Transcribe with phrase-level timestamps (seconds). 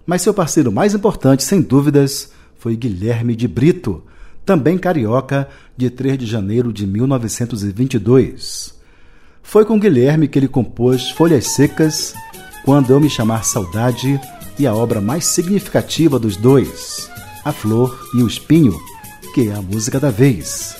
[0.05, 4.03] Mas seu parceiro mais importante, sem dúvidas, foi Guilherme de Brito,
[4.45, 8.75] também carioca, de 3 de janeiro de 1922.
[9.41, 12.13] Foi com Guilherme que ele compôs Folhas Secas,
[12.63, 14.19] Quando Eu Me Chamar Saudade
[14.57, 17.09] e a obra mais significativa dos dois,
[17.43, 18.79] A Flor e o Espinho,
[19.33, 20.75] que é a música da vez.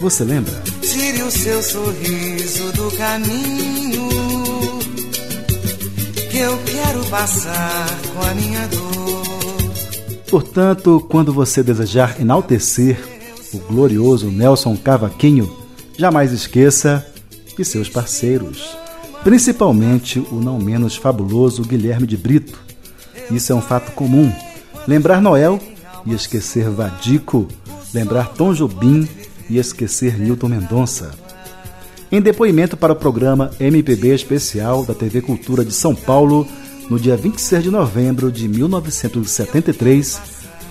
[0.00, 0.62] Você lembra?
[0.80, 4.08] Tire o seu sorriso do caminho
[6.30, 9.21] que eu quero passar com a minha dor.
[10.32, 12.98] Portanto, quando você desejar enaltecer
[13.52, 15.54] o glorioso Nelson Cavaquinho,
[15.98, 17.06] jamais esqueça
[17.58, 18.74] e seus parceiros,
[19.22, 22.58] principalmente o não menos fabuloso Guilherme de Brito.
[23.30, 24.32] Isso é um fato comum.
[24.88, 25.60] Lembrar Noel
[26.06, 27.46] e esquecer Vadico,
[27.92, 29.06] lembrar Tom Jobim
[29.50, 31.10] e esquecer Newton Mendonça.
[32.10, 36.48] Em depoimento para o programa MPB Especial da TV Cultura de São Paulo,
[36.92, 40.20] no dia 26 de novembro de 1973,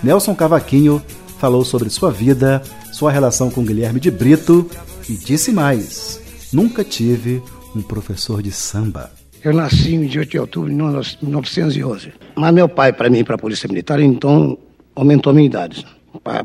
[0.04, 1.02] Nelson Cavaquinho
[1.40, 2.62] falou sobre sua vida,
[2.92, 4.70] sua relação com Guilherme de Brito
[5.08, 6.20] e disse mais.
[6.52, 7.42] Nunca tive
[7.74, 9.10] um professor de samba.
[9.42, 12.12] Eu nasci em 28 de outubro de 1911.
[12.36, 14.56] Mas meu pai, para mim, para a Polícia Militar, então
[14.94, 15.84] aumentou a minha idade.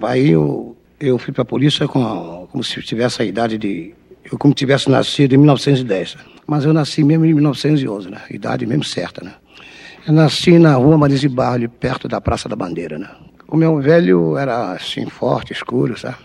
[0.01, 3.93] Aí eu, eu fui para a polícia com, como se tivesse a idade de.
[4.31, 6.17] Eu como tivesse nascido em 1910.
[6.47, 8.21] Mas eu nasci mesmo em 1911, né?
[8.31, 9.35] Idade mesmo certa, né?
[10.07, 13.09] Eu nasci na rua Marise Barley, perto da Praça da Bandeira, né?
[13.45, 16.15] O meu velho era assim, forte, escuro, sabe?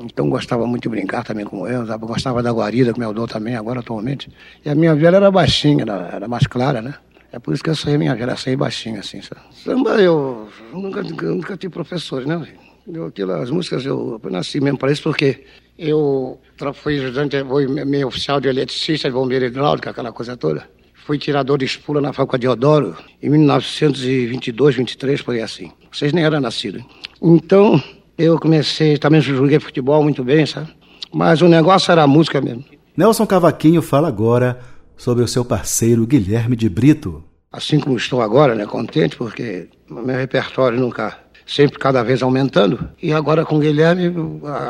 [0.00, 2.06] Então gostava muito de brincar também com eu, sabe?
[2.06, 4.30] gostava da guarida, como eu dou também agora atualmente.
[4.64, 6.94] E a minha velha era baixinha, era, era mais clara, né?
[7.32, 9.40] É por isso que eu saí minha velha, saí baixinha assim, sabe?
[9.50, 12.46] Samba eu nunca, nunca tive professores, né?
[12.86, 15.44] Eu, aquelas músicas eu, eu nasci mesmo para isso porque
[15.76, 16.38] eu
[16.74, 20.64] fui ajudante, fui meio oficial de eletricista, de bombeiro hidráulico, aquela coisa toda.
[21.04, 25.72] Fui tirador de espula na Fábrica de Odoro em 1922, 23, por aí assim.
[25.90, 26.82] Vocês nem eram nascidos.
[27.20, 27.82] Então,
[28.16, 30.72] eu comecei, também joguei futebol muito bem, sabe?
[31.12, 32.64] Mas o negócio era a música mesmo.
[32.96, 34.60] Nelson Cavaquinho fala agora
[34.96, 37.24] sobre o seu parceiro Guilherme de Brito.
[37.50, 42.88] Assim como estou agora, né, contente, porque meu repertório nunca, sempre cada vez aumentando.
[43.02, 44.12] E agora com o Guilherme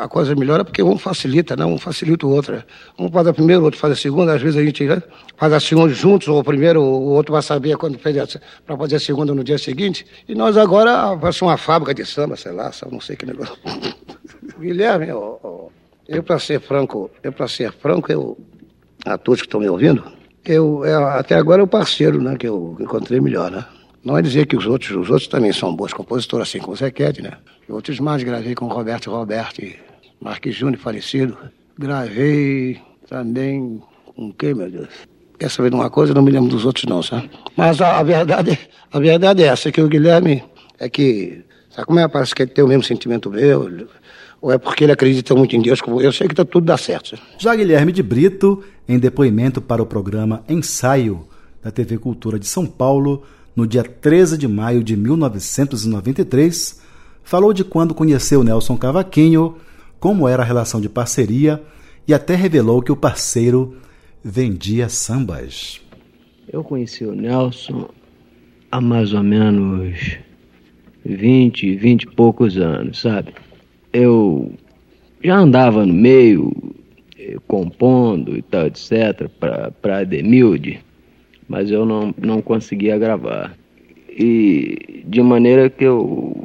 [0.01, 1.65] a coisa melhora porque um facilita, né?
[1.65, 2.63] um facilita o outro.
[2.97, 5.01] Um faz a primeira, o outro faz a segunda, às vezes a gente né,
[5.37, 8.99] faz a segunda juntos, ou o primeiro, o outro vai saber quando para fazer a
[8.99, 10.05] segunda no dia seguinte.
[10.27, 13.55] E nós agora, vai ser uma fábrica de samba, sei lá, não sei que negócio.
[14.59, 15.71] Guilherme, eu,
[16.07, 18.37] eu para ser franco, eu para ser franco, eu,
[19.05, 20.03] a todos que estão me ouvindo,
[20.45, 23.65] eu, eu, até agora é o parceiro, né, que eu encontrei melhor, né?
[24.03, 26.75] Não é dizer que os outros, os outros também são bons compositores, assim como o
[26.75, 27.33] Zé Qued, né?
[27.69, 29.61] Outros mais gravei com Roberto Roberto
[30.19, 31.37] Marquinhos Júnior, falecido.
[31.77, 34.89] Gravei também com quem, meu Deus?
[35.39, 36.13] Quer saber de uma coisa?
[36.13, 37.29] Não me lembro dos outros não, sabe?
[37.55, 38.59] Mas a, a verdade,
[38.91, 40.43] a verdade é essa, que o Guilherme
[40.79, 41.41] é que...
[41.69, 42.07] Sabe como é?
[42.07, 43.87] Parece que ele tem o mesmo sentimento meu,
[44.39, 46.77] ou é porque ele acredita muito em Deus, como eu sei que tá tudo dá
[46.77, 47.17] certo.
[47.39, 51.25] Já Guilherme de Brito, em depoimento para o programa Ensaio
[51.63, 53.23] da TV Cultura de São Paulo,
[53.55, 56.81] no dia 13 de maio de 1993,
[57.23, 59.55] falou de quando conheceu Nelson Cavaquinho,
[59.99, 61.61] como era a relação de parceria
[62.07, 63.77] e até revelou que o parceiro
[64.23, 65.81] vendia sambas.
[66.51, 67.89] Eu conheci o Nelson
[68.71, 70.17] há mais ou menos
[71.05, 73.33] 20, 20 e poucos anos, sabe?
[73.91, 74.53] Eu
[75.23, 76.51] já andava no meio,
[77.17, 80.81] eh, compondo e tal, etc., para Ademilde
[81.47, 83.55] mas eu não, não conseguia gravar.
[84.09, 86.35] E de maneira que eu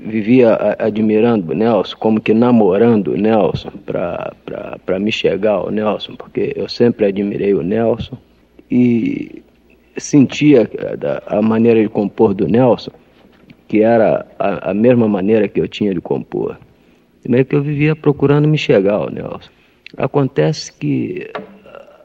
[0.00, 6.52] vivia admirando o Nelson, como que namorando o Nelson para me chegar ao Nelson, porque
[6.56, 8.16] eu sempre admirei o Nelson
[8.70, 9.42] e
[9.96, 10.68] sentia
[11.28, 12.90] a, a maneira de compor do Nelson,
[13.66, 16.58] que era a, a mesma maneira que eu tinha de compor.
[17.28, 19.50] Meio que eu vivia procurando me chegar ao Nelson.
[19.96, 21.30] Acontece que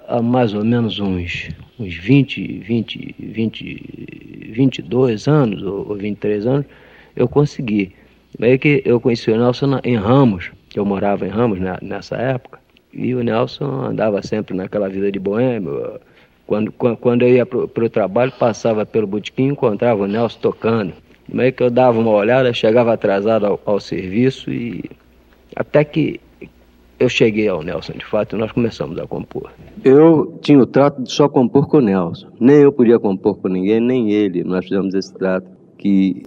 [0.07, 1.49] há mais ou menos uns,
[1.79, 6.65] uns 20, 20, 20, 22 anos ou, ou 23 anos,
[7.15, 7.93] eu consegui.
[8.39, 12.59] Meio que eu conheci o Nelson em Ramos, que eu morava em Ramos nessa época,
[12.91, 15.99] e o Nelson andava sempre naquela vida de boêmio.
[16.45, 20.93] Quando, quando eu ia para o trabalho, passava pelo botequim e encontrava o Nelson tocando.
[21.27, 24.83] Meio que eu dava uma olhada, chegava atrasado ao, ao serviço e
[25.55, 26.19] até que
[27.03, 29.51] eu cheguei ao Nelson, de fato, e nós começamos a compor.
[29.83, 32.29] Eu tinha o trato de só compor com o Nelson.
[32.39, 34.43] Nem eu podia compor com ninguém, nem ele.
[34.43, 35.47] Nós fizemos esse trato
[35.77, 36.23] que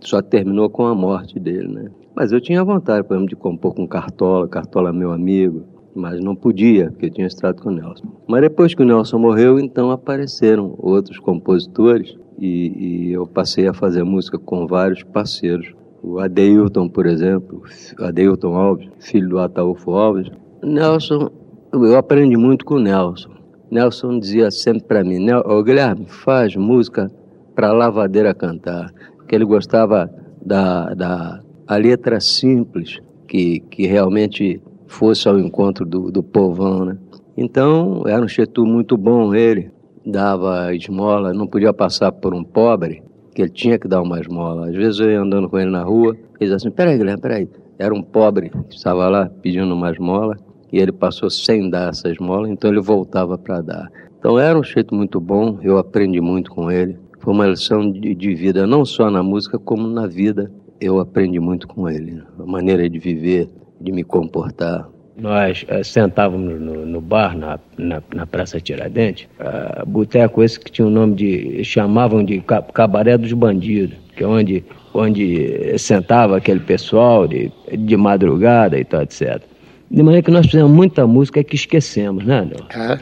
[0.00, 1.90] só terminou com a morte dele, né?
[2.14, 5.62] Mas eu tinha vontade, por exemplo, de compor com Cartola, Cartola meu amigo,
[5.94, 8.06] mas não podia, porque eu tinha esse trato com o Nelson.
[8.26, 13.72] Mas depois que o Nelson morreu, então apareceram outros compositores e, e eu passei a
[13.72, 15.72] fazer música com vários parceiros
[16.02, 17.62] o Adeilton, por exemplo,
[17.98, 20.30] Adeilton Alves, filho do Ataúfo Alves.
[20.62, 21.30] Nelson,
[21.72, 23.30] eu aprendi muito com o Nelson.
[23.70, 27.10] Nelson dizia sempre para mim, oh, Guilherme, faz música
[27.54, 28.92] para a lavadeira cantar,
[29.26, 30.10] que ele gostava
[30.44, 36.98] da, da a letra simples, que, que realmente fosse ao encontro do, do povão, né?
[37.36, 39.70] Então, era um chetu muito bom ele,
[40.04, 43.02] dava esmola, não podia passar por um pobre,
[43.38, 44.68] que ele tinha que dar uma esmola.
[44.68, 47.48] Às vezes eu ia andando com ele na rua, ele dizia assim, peraí, Guilherme, peraí.
[47.78, 50.36] Era um pobre que estava lá pedindo uma esmola,
[50.72, 53.92] e ele passou sem dar essa esmola, então ele voltava para dar.
[54.18, 56.98] Então era um jeito muito bom, eu aprendi muito com ele.
[57.20, 60.50] Foi uma lição de, de vida, não só na música, como na vida.
[60.80, 62.20] Eu aprendi muito com ele.
[62.40, 63.48] A maneira de viver,
[63.80, 64.88] de me comportar,
[65.18, 70.70] nós uh, sentávamos no, no, bar na, na, na, Praça Tiradentes, uh, boteco esse que
[70.70, 72.40] tinha o um nome de, chamavam de
[72.72, 79.02] Cabaré dos Bandidos, que é onde, onde sentava aquele pessoal de, de madrugada e tal,
[79.02, 79.42] etc.
[79.90, 82.66] De maneira que nós fizemos muita música que esquecemos, né, Adel?
[82.74, 82.98] É.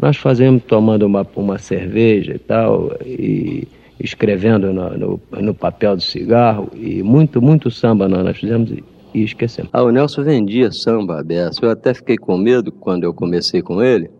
[0.00, 3.66] Nós fazemos tomando uma, uma cerveja e tal, e
[3.98, 8.72] escrevendo no, no, no papel do cigarro, e muito, muito samba nós, nós fizemos
[9.14, 9.70] e esquecemos.
[9.72, 11.64] Ah, o Nelson vendia samba aberto.
[11.64, 14.10] Eu até fiquei com medo quando eu comecei com ele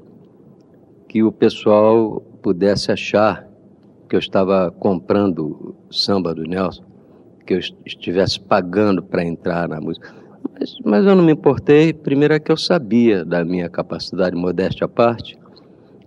[1.09, 3.49] que o pessoal pudesse achar
[4.09, 6.85] que eu estava comprando samba do Nelson,
[7.47, 10.15] que eu estivesse pagando para entrar na música.
[10.59, 11.93] Mas, mas, eu não me importei.
[11.93, 15.37] Primeiro é que eu sabia da minha capacidade, modéstia à parte.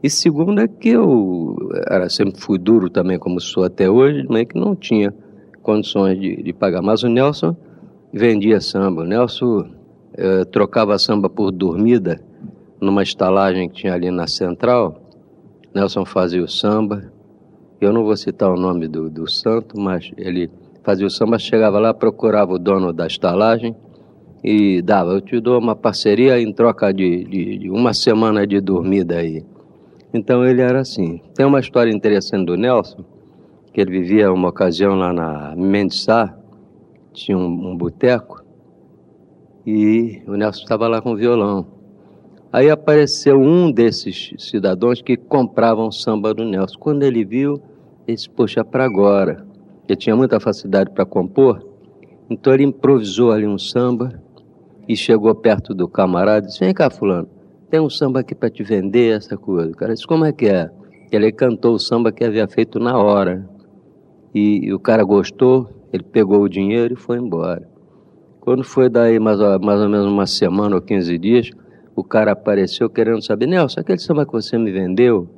[0.02, 1.58] E segundo é que eu
[1.90, 5.14] era, sempre fui duro também, como sou até hoje, mas que não tinha
[5.62, 6.82] condições de, de pagar.
[6.82, 7.56] Mas o Nelson
[8.14, 9.02] vendia samba.
[9.02, 9.72] O Nelson
[10.16, 12.22] eh, trocava samba por dormida
[12.80, 15.02] numa estalagem que tinha ali na central.
[15.74, 17.12] Nelson fazia o samba.
[17.82, 20.50] Eu não vou citar o nome do, do santo, mas ele
[20.84, 23.76] fazia o samba, chegava lá, procurava o dono da estalagem
[24.44, 28.60] e dava, eu te dou uma parceria em troca de, de, de uma semana de
[28.60, 29.44] dormida aí.
[30.14, 31.22] Então ele era assim.
[31.34, 33.04] Tem uma história interessante do Nelson,
[33.74, 36.38] que ele vivia uma ocasião lá na Mendes Sá,
[37.14, 38.44] tinha um, um boteco
[39.66, 41.66] e o Nelson estava lá com violão.
[42.52, 46.78] Aí apareceu um desses cidadãos que compravam samba do Nelson.
[46.78, 47.62] Quando ele viu,
[48.08, 49.46] ele disse, poxa, para agora.
[49.88, 51.66] Ele tinha muita facilidade para compor,
[52.30, 54.22] então ele improvisou ali um samba
[54.88, 57.28] e chegou perto do camarada e disse, vem cá fulano,
[57.70, 59.72] tem um samba aqui para te vender, essa coisa.
[59.72, 60.70] O cara disse, como é que é?
[61.12, 63.48] Ele cantou o samba que havia feito na hora.
[64.34, 67.70] E, e o cara gostou, ele pegou o dinheiro e foi embora.
[68.42, 71.50] Quando foi daí mais, mais ou menos uma semana ou 15 dias,
[71.96, 75.30] o cara apareceu querendo saber, Nelson, aquele samba que você me vendeu,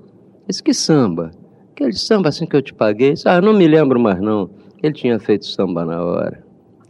[0.47, 1.31] esse que samba?
[1.71, 3.13] Aquele samba assim que eu te paguei?
[3.25, 4.49] Ah, não me lembro mais não.
[4.81, 6.43] Ele tinha feito samba na hora.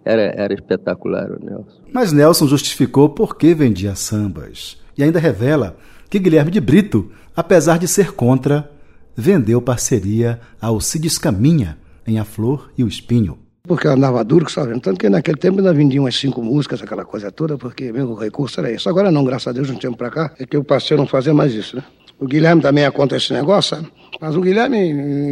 [0.03, 1.81] Era, era espetacular o Nelson.
[1.91, 4.79] Mas Nelson justificou por que vendia sambas.
[4.95, 5.75] E ainda revela
[6.09, 8.69] que Guilherme de Brito, apesar de ser contra,
[9.15, 13.44] vendeu parceria ao Cides Caminha em A Flor e o Espinho.
[13.67, 14.79] Porque eu andava duro, sabe?
[14.79, 18.59] Tanto que naquele tempo ainda vendia umas cinco músicas, aquela coisa toda, porque meu recurso
[18.59, 18.87] era isso.
[18.87, 21.07] Agora não, graças a Deus, um tempo pra cá, é que eu passei a não
[21.07, 21.83] fazer mais isso, né?
[22.17, 23.91] O Guilherme também é contra esse negócio, sabe?
[24.21, 24.77] Mas o Guilherme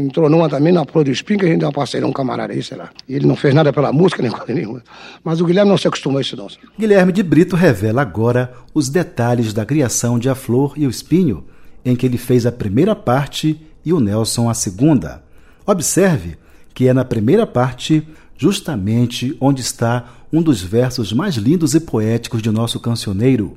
[0.05, 2.51] entrou numa também na Pro do Espinho, que a gente deu uma parceria, um camarada
[2.51, 2.89] aí, sei lá.
[3.07, 4.83] E ele não fez nada pela música, nem coisa nenhuma.
[5.23, 6.47] Mas o Guilherme não se acostumou a isso, não.
[6.77, 11.45] Guilherme de Brito revela agora os detalhes da criação de A Flor e o Espinho,
[11.85, 15.23] em que ele fez a primeira parte e o Nelson a segunda.
[15.65, 16.37] Observe
[16.73, 18.05] que é na primeira parte
[18.43, 23.53] justamente onde está um dos versos mais lindos e poéticos de nosso cancioneiro.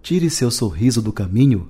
[0.00, 1.66] Tire seu sorriso do caminho,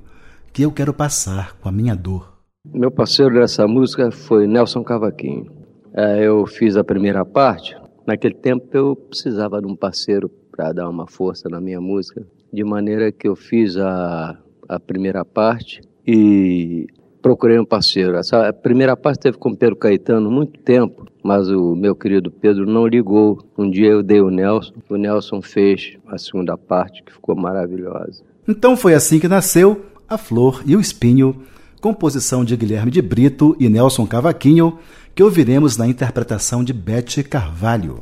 [0.53, 2.31] que eu quero passar com a minha dor.
[2.63, 5.51] Meu parceiro dessa música foi Nelson Cavaquinho.
[5.95, 7.75] É, eu fiz a primeira parte.
[8.07, 12.63] Naquele tempo eu precisava de um parceiro para dar uma força na minha música, de
[12.63, 16.87] maneira que eu fiz a, a primeira parte e
[17.23, 18.17] procurei um parceiro.
[18.17, 22.87] Essa primeira parte teve com Pedro Caetano muito tempo, mas o meu querido Pedro não
[22.87, 23.39] ligou.
[23.57, 28.23] Um dia eu dei o Nelson, o Nelson fez a segunda parte, que ficou maravilhosa.
[28.47, 31.43] Então foi assim que nasceu A Flor e o Espinho,
[31.81, 34.79] composição de Guilherme de Brito e Nelson Cavaquinho,
[35.15, 38.01] que ouviremos na interpretação de Bete Carvalho.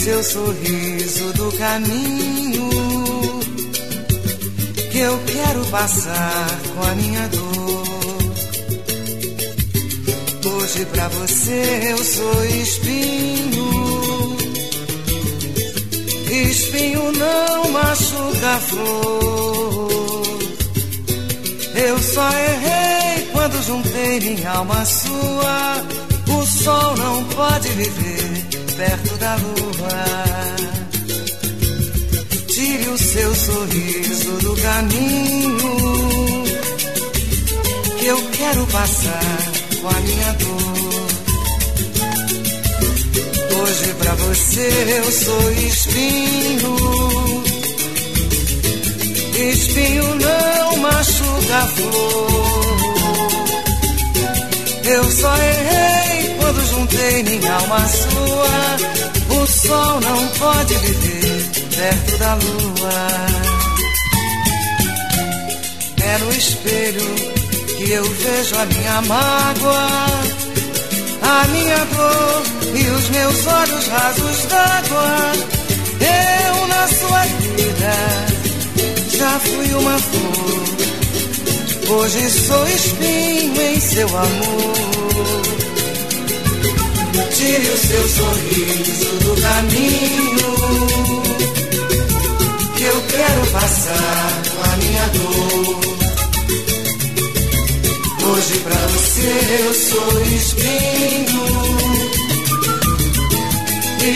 [0.00, 2.70] Seu sorriso do caminho
[4.90, 7.84] que eu quero passar com a minha dor.
[10.54, 14.36] Hoje pra você eu sou espinho.
[16.50, 20.38] Espinho não machuca a flor.
[21.74, 25.84] Eu só errei quando juntei minha alma sua.
[26.38, 28.29] O sol não pode viver
[28.80, 30.06] perto da lua.
[32.48, 36.44] Tire o seu sorriso do caminho
[37.98, 39.36] que eu quero passar
[39.82, 41.08] com a minha dor.
[43.60, 46.76] Hoje pra você eu sou espinho.
[49.52, 52.30] Espinho não machuca a flor.
[54.84, 56.19] Eu só errei
[56.50, 59.40] quando juntei minha alma à sua.
[59.40, 63.16] O sol não pode viver perto da lua.
[66.02, 67.14] É no espelho
[67.76, 70.06] que eu vejo a minha mágoa,
[71.22, 72.42] a minha dor
[72.74, 75.32] e os meus olhos rasos d'água.
[76.00, 77.22] Eu na sua
[77.54, 77.94] vida
[79.16, 80.70] já fui uma flor
[81.92, 85.69] Hoje sou espinho em seu amor.
[87.40, 90.52] Tire o seu sorriso do caminho
[92.76, 95.80] que eu quero passar com a minha dor.
[98.28, 99.32] Hoje pra você
[99.64, 101.44] eu sou espinho.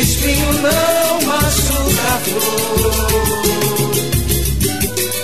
[0.03, 3.55] Espinho não machuca a flor.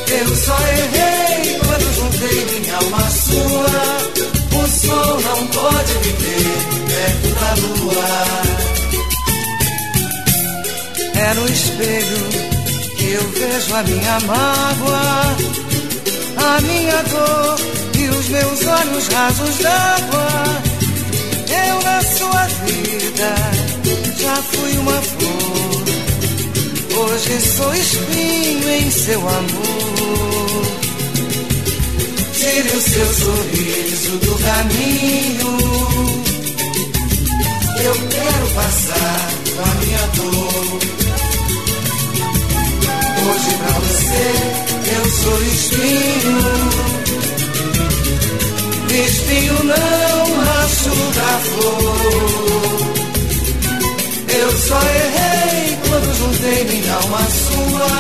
[0.09, 1.61] Eu só errei
[1.93, 4.00] juntei minha alma sua.
[5.71, 6.59] Pode viver
[6.89, 8.11] perto da lua.
[11.15, 12.23] É no espelho
[12.97, 15.37] que eu vejo a minha mágoa,
[16.37, 17.61] a minha dor
[17.99, 20.29] e os meus olhos rasos d'água.
[21.67, 23.35] Eu na sua vida
[24.19, 25.85] já fui uma flor.
[26.99, 30.90] Hoje sou espinho em seu amor.
[32.51, 35.51] Tire o seu sorriso do caminho.
[37.85, 40.81] Eu quero passar com a minha dor.
[43.23, 44.27] Hoje pra você
[44.97, 46.41] eu sou espinho.
[49.07, 52.81] Espinho não machuca a flor.
[54.29, 57.93] Eu só errei quando juntei minha alma sua.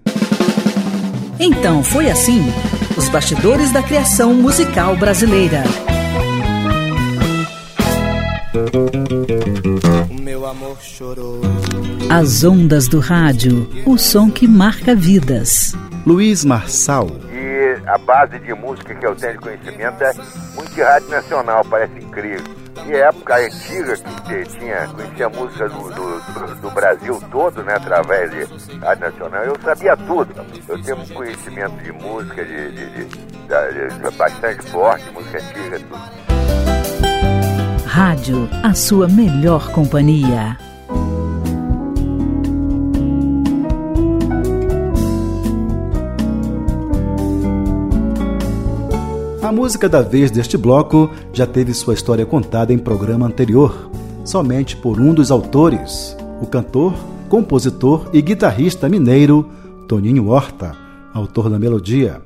[1.40, 2.42] Então foi assim:
[2.98, 5.64] os bastidores da criação musical brasileira.
[10.10, 11.42] O meu amor chorou.
[12.10, 15.76] As ondas do rádio, o som que marca vidas.
[16.06, 17.08] Luiz Marçal.
[17.30, 20.14] E a base de música que eu tenho de conhecimento é
[20.56, 22.56] muito de rádio nacional, parece incrível.
[22.88, 28.32] E época antiga que tinha, conhecia a música do, do, do, Brasil todo, né, através
[28.32, 30.34] de rádio nacional, eu sabia tudo.
[30.70, 36.37] Eu tenho um conhecimento de música de, de, de, de bastante forte, música antiga, tudo.
[37.98, 40.56] Rádio, a sua melhor companhia.
[49.42, 53.90] A música da vez deste bloco já teve sua história contada em programa anterior,
[54.24, 56.94] somente por um dos autores, o cantor,
[57.28, 59.50] compositor e guitarrista mineiro
[59.88, 60.76] Toninho Horta,
[61.16, 62.22] autor da melodia.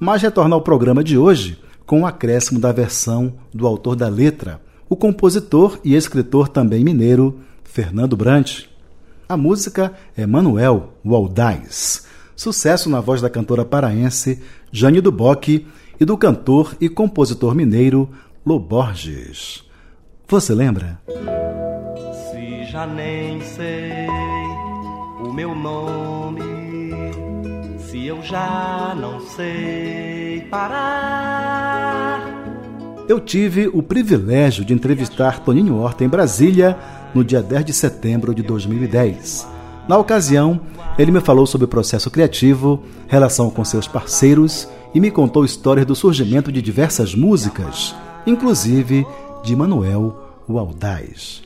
[0.00, 4.64] Mas retorna ao programa de hoje com o acréscimo da versão do autor da letra,
[4.88, 8.64] o compositor e escritor também mineiro Fernando Brant.
[9.28, 16.16] A música é Manuel Waldais, sucesso na voz da cantora paraense Jane Duboc e do
[16.16, 18.08] cantor e compositor mineiro
[18.44, 19.64] Loborges.
[20.28, 21.00] Você lembra?
[22.30, 24.06] Se já nem sei
[25.22, 26.42] o meu nome,
[27.78, 32.03] se eu já não sei parar.
[33.06, 36.78] Eu tive o privilégio de entrevistar Toninho Horta em Brasília
[37.14, 39.46] no dia 10 de setembro de 2010.
[39.86, 40.58] Na ocasião,
[40.98, 45.84] ele me falou sobre o processo criativo, relação com seus parceiros e me contou histórias
[45.84, 47.94] do surgimento de diversas músicas,
[48.26, 49.06] inclusive
[49.42, 50.16] de Manuel
[50.48, 51.42] Waldais.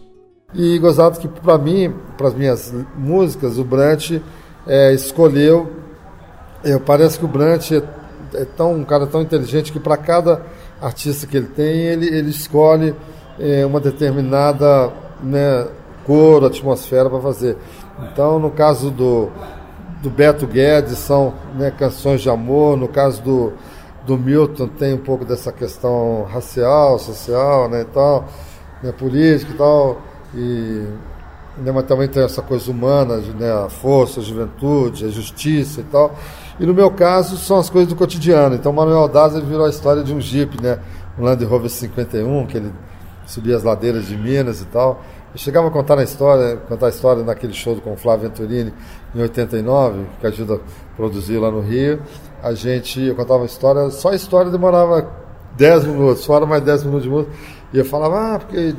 [0.55, 4.13] E gozado que para mim, para as minhas músicas, o Brant
[4.65, 5.73] é, escolheu.
[6.63, 7.83] Eu, parece que o Brant é,
[8.35, 10.41] é tão, um cara tão inteligente que para cada
[10.81, 12.95] artista que ele tem, ele, ele escolhe
[13.39, 15.67] é, uma determinada né,
[16.05, 17.57] cor, atmosfera para fazer.
[18.03, 19.29] Então, no caso do,
[20.03, 23.53] do Beto Guedes são né, canções de amor, no caso do,
[24.07, 28.27] do Milton tem um pouco dessa questão racial, social, né, tal,
[28.83, 30.01] né, política e tal,
[30.35, 30.87] e
[31.63, 35.85] né, mas também tem essa coisa humana, né, a força, a juventude, a justiça e
[35.85, 36.15] tal.
[36.59, 38.55] E no meu caso são as coisas do cotidiano.
[38.55, 40.79] Então Manuel Daz virou a história de um Jeep, né,
[41.19, 42.73] um Land Rover 51, que ele
[43.27, 45.03] subia as ladeiras de Minas e tal.
[45.33, 48.73] Eu chegava a contar na história, contar a história naquele show com o Flávio Venturini
[49.15, 50.59] em 89, que a
[50.97, 52.01] produzir lá no Rio.
[52.43, 55.07] A gente, eu contava a história, só a história demorava
[55.57, 57.33] 10 minutos, fora mais 10 minutos de música.
[57.73, 58.75] E eu falava, ah, porque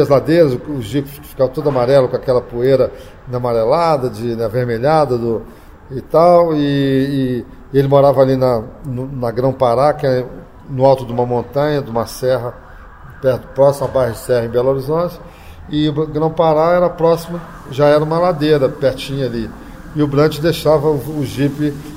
[0.00, 2.90] as ladeiras, o Jeep ficava todo amarelo com aquela poeira
[3.30, 5.42] amarelada, de né, avermelhada do,
[5.90, 6.54] e tal.
[6.54, 10.24] E, e, ele morava ali na, no, na Grão Pará, que é
[10.70, 12.54] no alto de uma montanha, de uma serra,
[13.20, 15.20] perto, próximo à Barra de Serra, em Belo Horizonte
[15.68, 19.50] e o Grão Pará era próximo, já era uma ladeira pertinho ali.
[19.94, 21.26] E o Brant deixava o, o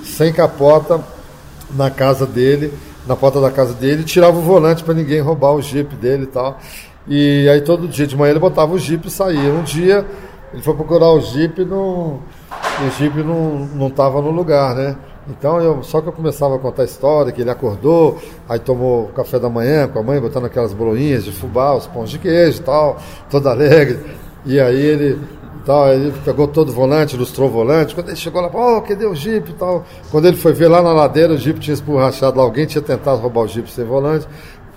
[0.03, 0.99] sem capota
[1.71, 2.73] na casa dele,
[3.07, 6.27] na porta da casa dele, tirava o volante para ninguém roubar o Jeep dele e
[6.27, 6.57] tal.
[7.07, 9.51] E aí todo dia de manhã ele botava o Jeep e saía.
[9.51, 10.05] Um dia
[10.53, 12.19] ele foi procurar o Jeep e o
[12.97, 14.95] Jeep não estava no lugar, né?
[15.29, 19.09] Então, eu, só que eu começava a contar a história, que ele acordou, aí tomou
[19.09, 22.61] café da manhã com a mãe, botando aquelas broinhas de fubá, os pães de queijo
[22.61, 22.97] e tal,
[23.29, 23.99] todo alegre.
[24.43, 25.19] E aí ele,
[25.65, 27.93] tal, ele pegou todo o volante, ilustrou o volante.
[27.93, 29.85] Quando ele chegou lá, oh, cadê o Jeep tal?
[30.11, 33.19] Quando ele foi ver lá na ladeira, o Jeep tinha esborrachado lá, alguém tinha tentado
[33.21, 34.27] roubar o Jeep sem volante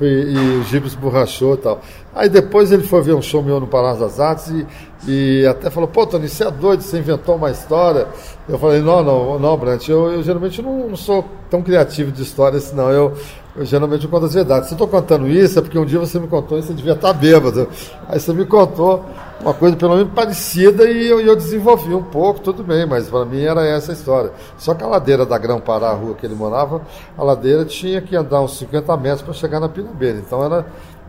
[0.01, 1.81] e, e o Jeep esborrachou e tal.
[2.15, 4.67] Aí depois ele foi ver um show meu no Palácio das Artes e,
[5.09, 8.07] e até falou, pô, Tony, você é doido, você inventou uma história.
[8.49, 12.23] Eu falei, não, não, não, Brant, eu, eu geralmente não, não, sou tão criativo de
[12.23, 12.91] histórias, não.
[12.91, 13.13] Eu,
[13.57, 14.69] eu geralmente conto as verdades.
[14.69, 16.93] Se eu estou contando isso, é porque um dia você me contou e você devia
[16.93, 17.69] estar tá bêbado.
[18.09, 19.05] Aí você me contou
[19.43, 23.25] uma coisa pelo menos parecida e eu, eu desenvolvi um pouco, tudo bem, mas para
[23.25, 24.33] mim era essa a história.
[24.57, 26.83] Só que a ladeira da Grão Pará, a rua que ele morava,
[27.19, 30.19] a ladeira tinha que andar uns 50 metros para chegar na Pinabeira.
[30.19, 30.65] Então era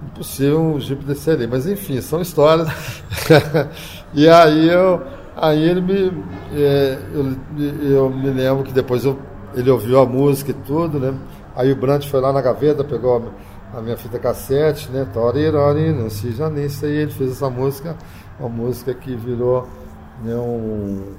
[0.07, 1.47] impossível um Jeep descer ali.
[1.47, 2.67] Mas enfim, são histórias.
[4.13, 5.01] e aí eu.
[5.35, 6.23] Aí ele me.
[6.55, 7.35] É, eu,
[7.89, 9.17] eu, me lembro que depois eu,
[9.55, 11.13] ele ouviu a música e tudo, né?
[11.55, 13.31] Aí o Brant foi lá na gaveta, pegou
[13.75, 15.07] a, minha fita cassete, né?
[15.11, 17.95] Torirori, não se nem sei, ele fez essa música,
[18.39, 19.67] uma música que virou
[20.23, 21.13] né, um,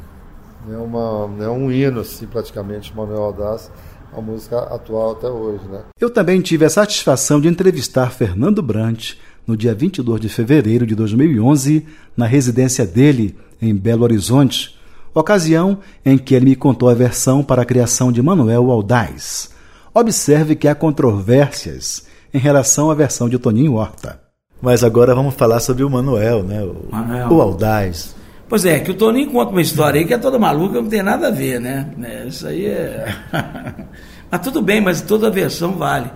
[0.66, 3.70] né, uma, né, um hino, assim, praticamente, Manuel Audaz
[4.16, 5.64] a música atual até hoje.
[5.66, 5.82] Né?
[6.00, 9.14] Eu também tive a satisfação de entrevistar Fernando Brant
[9.46, 14.78] no dia 22 de fevereiro de 2011, na residência dele, em Belo Horizonte,
[15.12, 19.50] ocasião em que ele me contou a versão para a criação de Manuel Aldaz.
[19.92, 24.23] Observe que há controvérsias em relação à versão de Toninho Horta.
[24.64, 26.62] Mas agora vamos falar sobre o Manuel, né?
[26.62, 27.30] O, Manuel.
[27.30, 28.16] o Aldaz.
[28.48, 31.02] Pois é, que o Toninho conta uma história aí que é toda maluca, não tem
[31.02, 31.90] nada a ver, né?
[32.02, 33.14] É, isso aí é.
[34.30, 36.10] mas tudo bem, mas toda versão vale.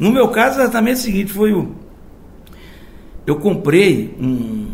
[0.00, 1.76] No meu caso, exatamente o seguinte: foi o.
[3.24, 4.66] Eu comprei um,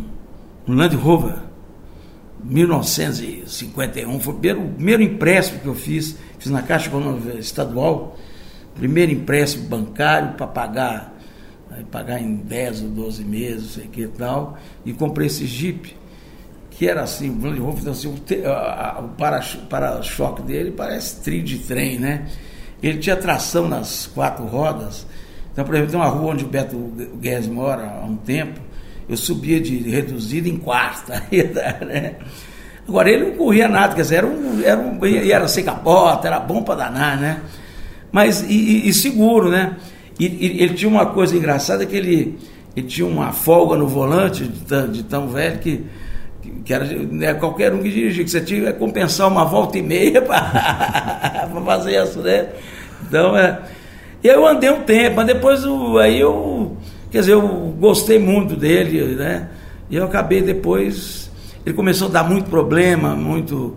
[0.67, 1.35] um Land Rover
[2.43, 8.17] 1951, foi o primeiro, o primeiro empréstimo que eu fiz, fiz na Caixa Econômica Estadual,
[8.75, 11.18] primeiro empréstimo bancário para pagar,
[11.85, 15.97] pagar em 10 ou 12 meses, sei que e tal, e comprei esse Jeep
[16.79, 19.09] que era assim, o assim, o
[19.69, 22.29] para-choque dele parece trilho de trem, né?
[22.81, 25.05] Ele tinha tração nas quatro rodas.
[25.53, 26.77] Então, por exemplo, tem uma rua onde o Beto
[27.21, 28.61] Guedes mora há um tempo,
[29.09, 31.21] eu subia de reduzido em quarta.
[31.85, 32.15] Né?
[32.87, 36.39] Agora, ele não corria nada, quer dizer, era, um, era, um, era sem capota, era
[36.39, 37.43] bom para danar, né?
[38.13, 39.77] Mas, e, e seguro, né?
[40.19, 42.39] E, e, ele tinha uma coisa engraçada que ele,
[42.77, 45.85] ele tinha uma folga no volante de, de tão velho que
[46.65, 49.83] que era né, qualquer um que dirigia, que você tinha que compensar uma volta e
[49.83, 52.49] meia para fazer isso, né?
[53.07, 53.61] Então, é.
[54.23, 55.65] E eu andei um tempo, mas depois
[56.03, 56.77] aí eu,
[57.11, 57.43] quer dizer, eu
[57.79, 59.49] gostei muito dele, né?
[59.91, 61.31] E eu acabei depois,
[61.65, 63.77] ele começou a dar muito problema, muito,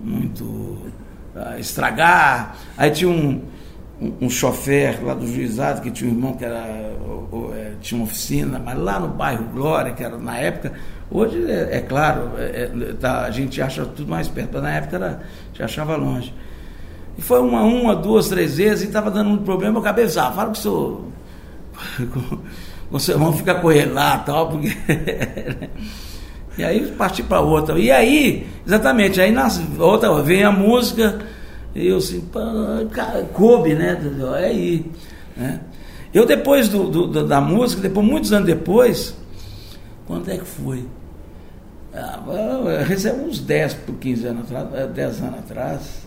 [0.00, 2.56] muito uh, estragar.
[2.76, 3.40] Aí tinha um,
[4.00, 8.04] um, um chofer lá do juizado que tinha um irmão que era, é, tinha uma
[8.04, 10.72] oficina, mas lá no bairro Glória, que era na época,
[11.10, 14.70] Hoje, é, é claro, é, é, tá, a gente acha tudo mais perto, mas na
[14.72, 15.20] época era,
[15.54, 16.34] já achava longe.
[17.16, 20.30] E foi uma, uma, duas, três vezes, e estava dando um problema, eu acabei ah,
[20.30, 21.04] fala com o seu.
[23.00, 24.68] seu irmão ficar com ele lá tal, porque.
[26.58, 27.78] e aí parti para outra.
[27.78, 31.20] E aí, exatamente, aí na outra vem a música,
[31.78, 32.22] e eu assim,
[32.92, 33.98] cara, coube, né?
[34.40, 34.90] É aí.
[35.36, 35.60] Né?
[36.12, 39.14] Eu depois do, do, da música, depois, muitos anos depois,
[40.06, 40.84] quando é que foi?
[41.94, 42.20] Ah,
[42.86, 46.06] recebeu uns 10 por 15 anos atrás, 10 eh, anos atrás,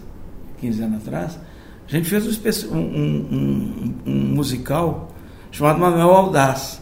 [0.60, 1.40] 15 anos atrás,
[1.88, 5.12] a gente fez um, um, um, um musical
[5.52, 6.82] chamado Manuel Audaz,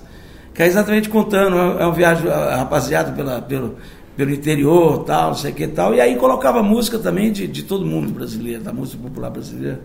[0.54, 3.78] que é exatamente contando, é uma viagem rapaziada pela, pelo,
[4.20, 7.64] pelo interior, tal, não sei o que tal, e aí colocava música também de, de
[7.64, 9.80] todo mundo brasileiro, da música popular brasileira,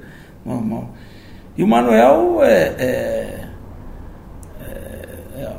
[0.44, 0.92] normal.
[1.56, 3.48] E o Manuel é, é,
[4.60, 5.52] é, é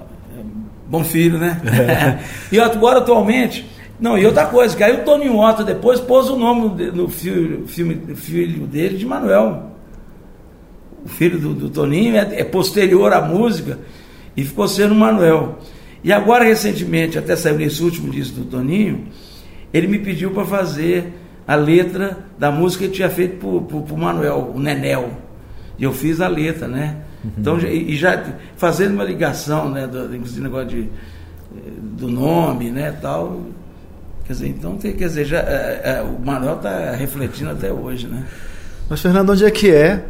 [0.90, 1.62] bom filho, né?
[1.64, 2.20] É.
[2.54, 3.66] e agora, atualmente,
[3.98, 7.66] não, e outra coisa, que aí o Toninho Horta depois pôs o nome no filme,
[7.68, 9.72] filme, filho dele de Manuel.
[11.06, 13.80] O filho do, do Toninho é, é, posterior à música
[14.36, 15.60] e ficou sendo Manuel.
[16.06, 19.08] E agora, recentemente, até saiu nesse último disco do Toninho,
[19.74, 21.12] ele me pediu para fazer
[21.48, 25.10] a letra da música que ele tinha feito para o Manuel, o Nenel.
[25.80, 26.98] E eu fiz a letra, né?
[27.24, 27.32] Uhum.
[27.40, 28.24] Então, e já
[28.56, 30.90] fazendo uma ligação, né, do, inclusive negócio de,
[31.82, 33.42] do nome, né, tal.
[34.28, 38.28] Quer dizer, então, quer dizer, já, é, é, o Manuel está refletindo até hoje, né?
[38.88, 40.06] Mas, Fernando, onde é que é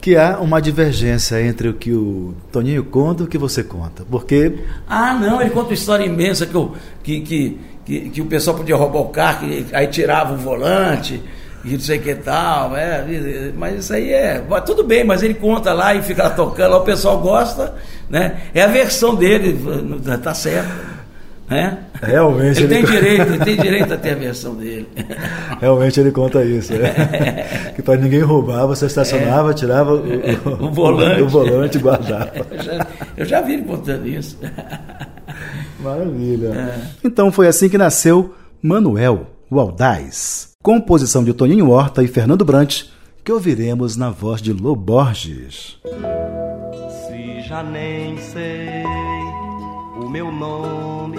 [0.00, 4.04] que há uma divergência entre o que o Toninho conta e o que você conta?
[4.08, 4.58] Porque...
[4.88, 8.56] Ah, não, ele conta uma história imensa que, eu, que, que, que, que o pessoal
[8.56, 11.22] podia roubar o carro, que, aí tirava o volante
[11.64, 13.04] e não sei que tal, é,
[13.56, 14.42] mas isso aí é.
[14.64, 17.74] Tudo bem, mas ele conta lá e fica lá tocando, lá o pessoal gosta,
[18.08, 18.42] né?
[18.54, 19.58] É a versão dele,
[20.22, 20.97] tá certo.
[21.48, 21.78] Né?
[22.02, 22.62] Realmente.
[22.62, 24.88] Ele, ele tem direito, ele tem direito a ter a versão dele.
[25.60, 26.72] Realmente ele conta isso.
[26.74, 27.72] É.
[27.78, 29.54] Que para ninguém roubar, você estacionava, é.
[29.54, 31.22] tirava o, o, o, volante.
[31.22, 32.32] O volante e guardava.
[32.50, 34.36] Eu já, eu já vi ele contando isso.
[35.80, 36.48] Maravilha.
[36.48, 36.80] É.
[37.04, 42.84] Então foi assim que nasceu Manuel, o Aldaz composição de Toninho Horta e Fernando Brant,
[43.24, 45.78] que ouviremos na voz de Lô Borges.
[47.06, 48.84] Se já nem sei
[49.98, 51.18] o meu nome,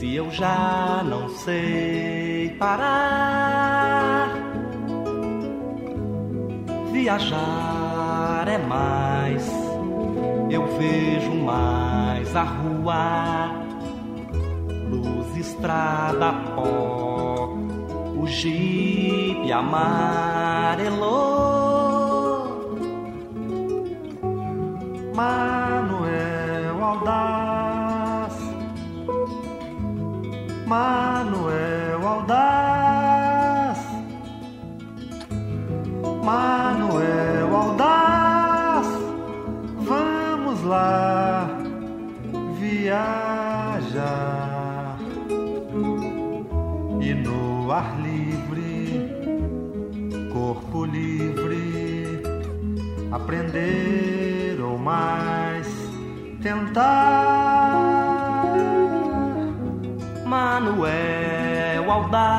[0.00, 4.30] se eu já não sei parar.
[6.90, 9.46] Viajar é mais,
[10.48, 13.52] eu vejo mais a rua,
[14.88, 17.54] luz, estrada, pó,
[18.16, 21.20] o jipe amarelou.
[25.14, 27.39] Manuel Aldaz,
[30.70, 33.78] Manuel Aldaz,
[36.22, 38.86] Manuel Aldaz,
[39.80, 41.50] vamos lá
[42.56, 43.96] viajar
[47.00, 49.10] e no ar livre,
[50.32, 52.22] corpo livre,
[53.10, 55.66] aprender mais
[56.40, 56.99] tentar.
[62.08, 62.29] Manuel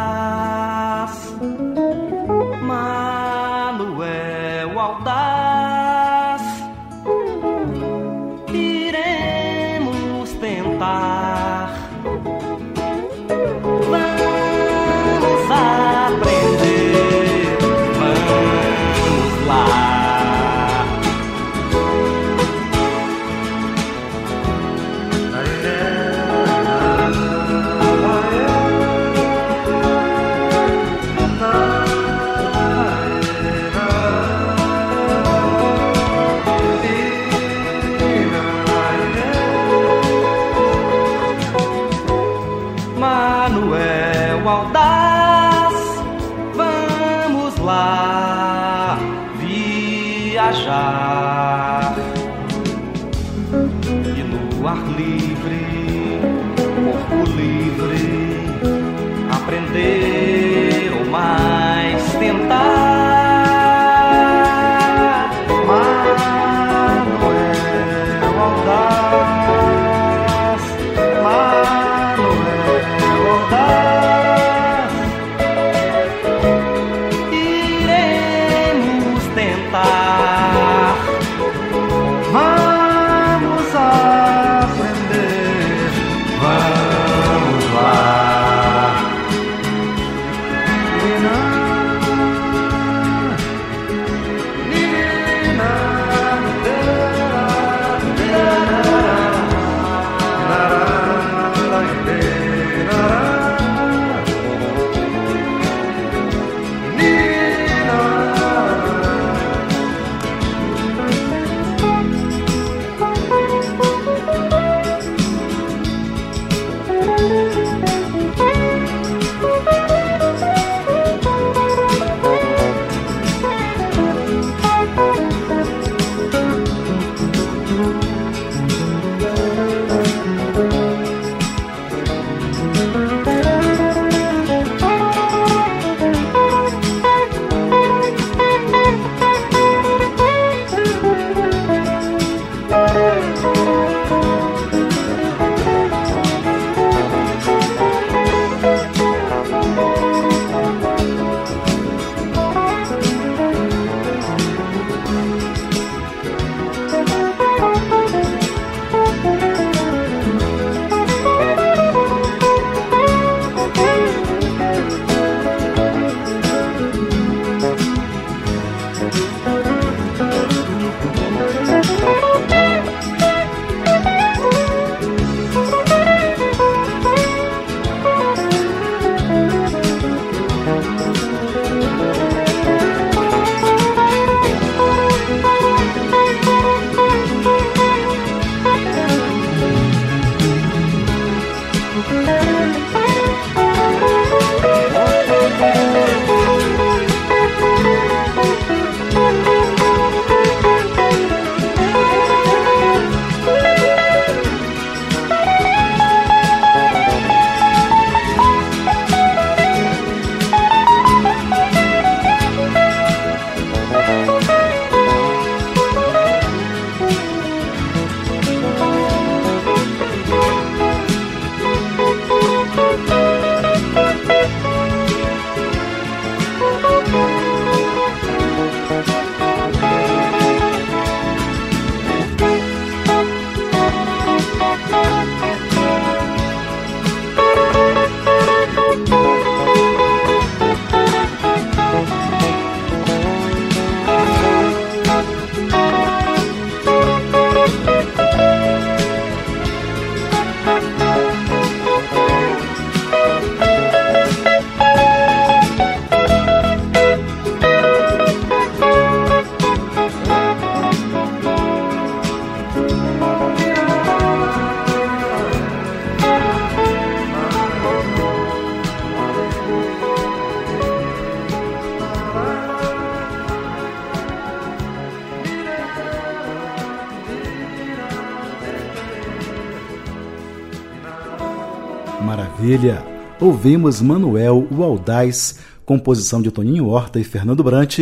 [283.42, 287.98] Ouvimos Manuel Waldais, composição de Toninho Horta e Fernando Brant,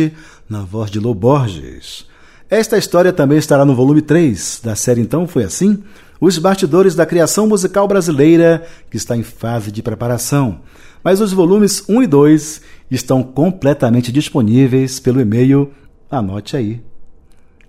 [0.46, 2.06] na voz de Lô Borges.
[2.50, 5.82] Esta história também estará no volume 3 da série Então Foi Assim?
[6.20, 10.60] Os bastidores da criação musical brasileira, que está em fase de preparação.
[11.02, 15.70] Mas os volumes 1 e 2 estão completamente disponíveis pelo e-mail,
[16.10, 16.82] anote aí,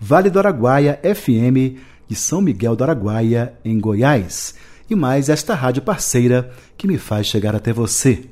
[0.00, 4.56] Vale do Araguaia FM de São Miguel do Araguaia, em Goiás,
[4.90, 8.24] e mais esta rádio parceira que me faz chegar até você.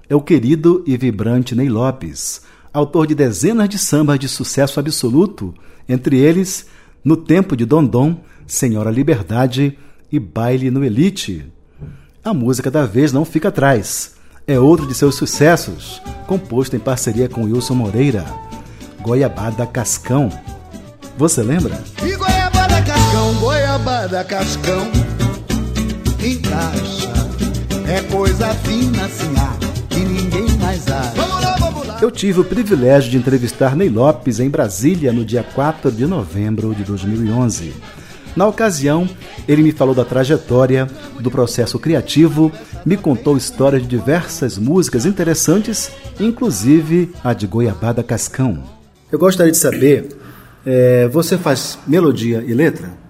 [0.09, 5.55] É o querido e vibrante Ney Lopes, autor de dezenas de sambas de sucesso absoluto,
[5.88, 6.66] entre eles
[7.05, 9.79] No Tempo de Dondon, Senhora Liberdade
[10.11, 11.44] e Baile no Elite.
[12.25, 14.14] A música da vez não fica atrás.
[14.46, 18.25] É outro de seus sucessos, composto em parceria com Wilson Moreira.
[19.01, 20.31] Goiabada Cascão.
[21.16, 21.83] Você lembra?
[22.05, 24.90] E goiabada cascão, goiabada cascão,
[26.53, 27.12] encaixa.
[27.88, 29.57] É coisa fina assim, ah,
[29.88, 31.12] que ninguém mais acha.
[31.17, 31.99] Vamos lá, vamos lá.
[32.01, 36.75] Eu tive o privilégio de entrevistar Ney Lopes em Brasília no dia 4 de novembro
[36.75, 37.73] de 2011.
[38.35, 39.09] Na ocasião,
[39.47, 40.88] ele me falou da trajetória,
[41.21, 42.51] do processo criativo,
[42.85, 48.62] me contou histórias de diversas músicas interessantes, inclusive a de Goiabada Cascão.
[49.11, 50.17] Eu gostaria de saber,
[50.65, 53.02] é, você faz melodia e letra?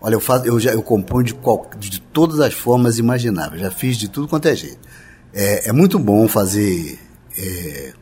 [0.00, 3.70] Olha, eu, faço, eu, já, eu componho de, qual, de todas as formas imagináveis, já
[3.70, 4.78] fiz de tudo quanto é jeito.
[5.32, 6.98] É, é muito bom fazer,
[7.38, 7.92] é,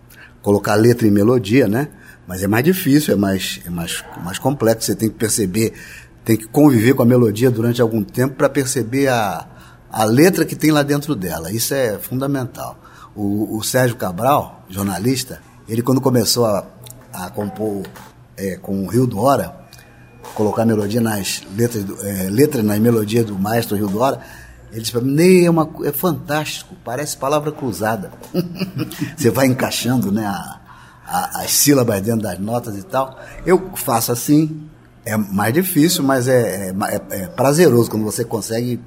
[0.41, 1.89] colocar letra e melodia, né?
[2.27, 5.73] Mas é mais difícil, é mais, é mais, mais complexo, você tem que perceber
[6.29, 9.49] tem que conviver com a melodia durante algum tempo para perceber a,
[9.91, 11.51] a letra que tem lá dentro dela.
[11.51, 12.79] Isso é fundamental.
[13.17, 16.67] O, o Sérgio Cabral, jornalista, ele quando começou a,
[17.15, 17.83] a compor
[18.37, 19.58] é, com o Rio do Hora,
[20.39, 24.21] colocar melodia nas letras, do, é, letras na melodia do maestro Rio do Hora,
[24.71, 28.13] ele disse para mim, Ney, é, uma, é fantástico, parece palavra cruzada.
[29.19, 30.61] Você vai encaixando né, a,
[31.05, 33.19] a, as sílabas dentro das notas e tal.
[33.45, 34.69] Eu faço assim,
[35.05, 38.79] é mais difícil, mas é, é, é, prazeroso quando você consegue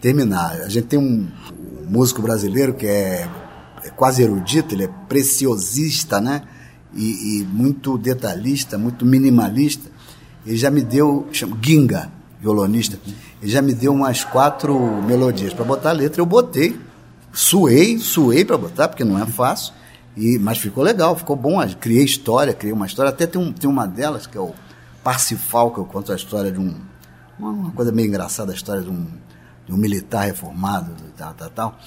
[0.00, 0.60] terminar.
[0.62, 3.28] A gente tem um, um músico brasileiro que é,
[3.82, 6.42] é, quase erudito, ele é preciosista, né?
[6.94, 9.89] E, e, muito detalhista, muito minimalista.
[10.46, 12.10] Ele já me deu, chama Ginga,
[12.40, 12.98] violonista,
[13.42, 16.20] ele já me deu umas quatro melodias para botar a letra.
[16.20, 16.78] Eu botei,
[17.32, 19.74] suei, suei para botar, porque não é fácil.
[20.16, 21.58] E, mas ficou legal, ficou bom.
[21.78, 23.10] Criei história, criei uma história.
[23.10, 24.52] Até tem, um, tem uma delas que é o
[25.02, 26.74] Parsifal, que eu conto a história de um.
[27.38, 29.06] Uma coisa meio engraçada, a história de um,
[29.66, 31.78] de um militar reformado, tal, tal, tal,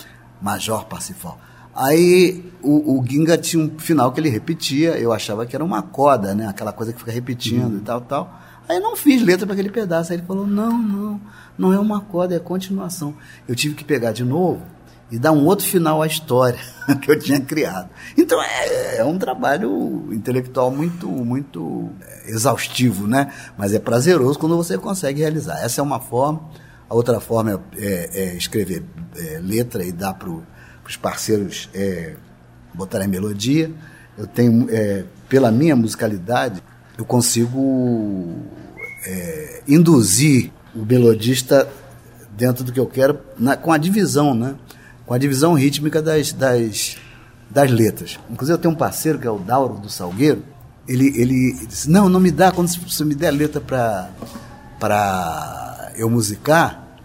[0.41, 1.39] Major Parsifal.
[1.76, 5.84] Aí o, o Ginga tinha um final que ele repetia, eu achava que era uma
[5.84, 6.47] coda, né?
[6.47, 7.78] Aquela coisa que fica repetindo uhum.
[7.78, 8.42] e tal, tal.
[8.68, 10.11] Aí eu não fiz letra para aquele pedaço.
[10.11, 11.22] Aí ele falou: não, não,
[11.57, 13.16] não é uma coda, é continuação.
[13.47, 14.61] Eu tive que pegar de novo
[15.11, 16.59] e dar um outro final à história
[16.99, 17.89] que eu tinha criado.
[18.18, 23.32] Então é, é um trabalho intelectual muito, muito é, exaustivo, né?
[23.57, 25.64] Mas é prazeroso quando você consegue realizar.
[25.64, 26.49] Essa é uma forma.
[26.89, 28.84] A outra forma é, é, é escrever
[29.16, 32.16] é, letra e dar para os parceiros é,
[32.74, 33.72] botarem melodia.
[34.18, 34.68] Eu tenho,
[35.28, 36.61] pela minha musicalidade,
[36.97, 38.35] eu consigo
[39.05, 41.67] é, induzir o melodista
[42.31, 44.55] dentro do que eu quero, na, com a divisão, né?
[45.05, 46.97] Com a divisão rítmica das, das,
[47.49, 48.19] das letras.
[48.29, 50.43] Inclusive, eu tenho um parceiro que é o Dauro do Salgueiro.
[50.87, 54.09] Ele, ele disse: Não, não me dá, quando você me der letra para
[55.95, 56.97] eu musicar,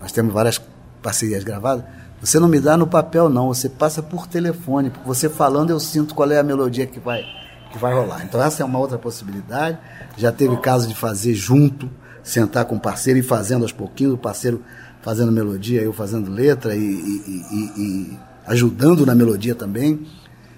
[0.00, 0.60] nós temos várias
[1.02, 1.84] parcerias gravadas.
[2.20, 4.90] Você não me dá no papel, não, você passa por telefone.
[4.90, 7.24] Porque você falando, eu sinto qual é a melodia que vai,
[7.70, 8.24] que vai rolar.
[8.24, 9.78] Então, essa é uma outra possibilidade.
[10.16, 11.90] Já teve caso de fazer junto,
[12.22, 14.62] sentar com o parceiro e fazendo aos pouquinhos, o parceiro
[15.02, 20.06] fazendo melodia, eu fazendo letra e, e, e, e ajudando na melodia também.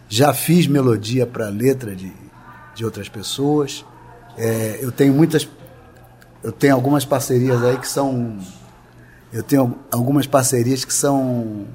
[0.08, 2.12] Já fiz melodia para letra de,
[2.74, 3.84] de outras pessoas.
[4.36, 5.48] É, eu tenho muitas.
[6.42, 8.38] Eu tenho algumas parcerias aí que são.
[9.32, 11.66] Eu tenho algumas parcerias que são.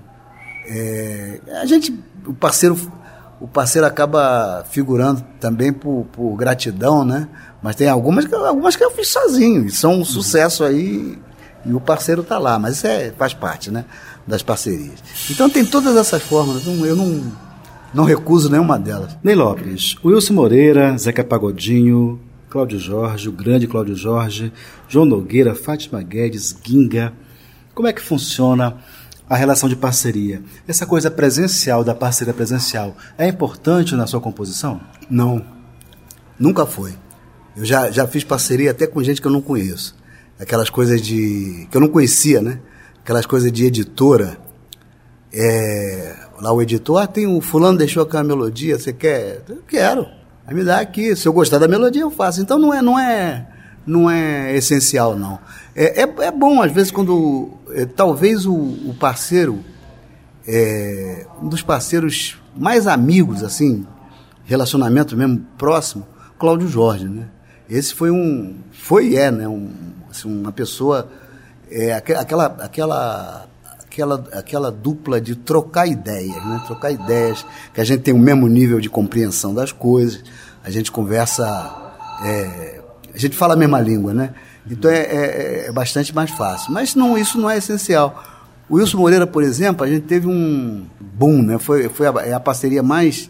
[0.67, 1.97] É, a gente.
[2.25, 2.75] O parceiro.
[3.39, 7.27] O parceiro acaba figurando também por, por gratidão, né?
[7.61, 11.17] Mas tem algumas, algumas que eu fiz sozinho, e são um sucesso aí,
[11.65, 13.85] e o parceiro está lá, mas isso é, faz parte, né?
[14.25, 15.03] Das parcerias.
[15.29, 17.21] Então tem todas essas formas, eu não,
[17.93, 19.17] não recuso nenhuma delas.
[19.23, 22.19] Ney Lopes, Wilson Moreira, Zeca Pagodinho,
[22.49, 24.51] Cláudio Jorge, o grande Cláudio Jorge,
[24.87, 27.13] João Nogueira, Fátima Guedes, Ginga.
[27.75, 28.77] Como é que funciona
[29.29, 30.41] a relação de parceria?
[30.67, 34.79] Essa coisa presencial, da parceria presencial, é importante na sua composição?
[35.09, 35.43] Não,
[36.39, 36.93] nunca foi.
[37.55, 39.95] Eu já, já fiz parceria até com gente que eu não conheço.
[40.39, 41.67] Aquelas coisas de.
[41.71, 42.59] que eu não conhecia, né?
[43.03, 44.37] Aquelas coisas de editora.
[45.33, 49.41] É, lá o editor, ah, tem um fulano deixou aquela melodia, você quer?
[49.49, 50.07] Eu quero.
[50.45, 51.15] Aí me dá aqui.
[51.15, 52.39] Se eu gostar da melodia, eu faço.
[52.39, 53.47] Então não é, não é,
[53.85, 55.39] não é essencial, não.
[55.79, 57.51] É, é, é bom, às vezes, quando.
[57.69, 59.63] É, talvez o, o parceiro.
[60.47, 63.85] É, um dos parceiros mais amigos, assim,
[64.45, 66.07] relacionamento mesmo próximo,
[66.39, 67.27] Cláudio Jorge, né?
[67.69, 69.69] Esse foi um, foi e é, né, um,
[70.09, 71.09] assim, uma pessoa,
[71.69, 73.47] é, aquela, aquela,
[73.83, 78.47] aquela, aquela dupla de trocar ideias, né, trocar ideias, que a gente tem o mesmo
[78.47, 80.23] nível de compreensão das coisas,
[80.63, 81.45] a gente conversa,
[82.23, 82.79] é,
[83.13, 84.33] a gente fala a mesma língua, né,
[84.69, 86.71] então é, é, é, bastante mais fácil.
[86.73, 88.23] Mas não, isso não é essencial.
[88.69, 91.57] O Wilson Moreira, por exemplo, a gente teve um boom, né?
[91.57, 93.29] Foi, foi a, é a parceria mais,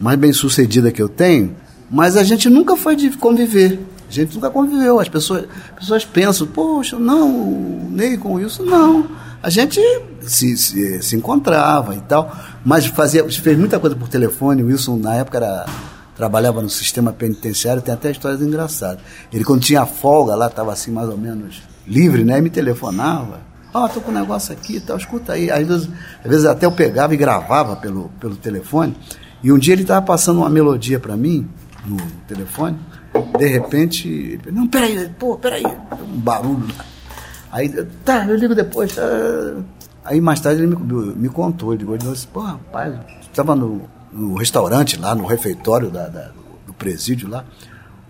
[0.00, 1.54] mais bem sucedida que eu tenho.
[1.90, 3.78] Mas a gente nunca foi de conviver.
[4.08, 4.98] A gente nunca conviveu.
[4.98, 9.06] As pessoas, as pessoas pensam, poxa, não, o Ney com isso, não.
[9.42, 9.80] A gente
[10.22, 12.30] se, se, se, encontrava e tal,
[12.64, 14.62] mas fazia, fez muita coisa por telefone.
[14.62, 15.66] O Wilson, na época, era,
[16.20, 19.02] trabalhava no sistema penitenciário, tem até histórias engraçadas.
[19.32, 22.38] Ele, quando tinha folga lá, estava assim, mais ou menos livre, né?
[22.42, 23.40] Me telefonava.
[23.72, 25.50] Ó, oh, tô com um negócio aqui e tal, escuta aí.
[25.50, 25.88] Às vezes,
[26.22, 28.94] às vezes até eu pegava e gravava pelo, pelo telefone.
[29.42, 31.48] E um dia ele estava passando uma melodia para mim,
[31.86, 31.96] no
[32.28, 32.78] telefone.
[33.38, 36.68] De repente, não, peraí, pô, peraí, um barulho.
[37.50, 37.70] Aí,
[38.04, 38.94] tá, eu ligo depois.
[38.94, 39.02] Tá.
[40.04, 44.98] Aí mais tarde ele me, me contou, ele disse, pô, rapaz, estava no, no restaurante
[44.98, 46.30] lá, no refeitório da, da
[46.66, 47.44] do presídio lá,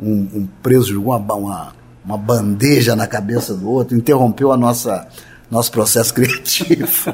[0.01, 1.73] um, um preso jogou uma, uma,
[2.05, 5.09] uma bandeja na cabeça do outro, interrompeu a nossa
[5.51, 7.13] nosso processo criativo.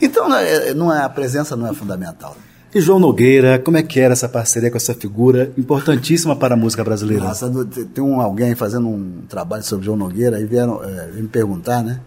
[0.00, 2.36] então, não é, não é, a presença não é fundamental.
[2.72, 6.56] E João Nogueira, como é que era essa parceria com essa figura importantíssima para a
[6.56, 7.24] música brasileira?
[7.24, 7.50] Nossa,
[7.92, 12.00] tem um, alguém fazendo um trabalho sobre João Nogueira, e vieram é, me perguntar, né?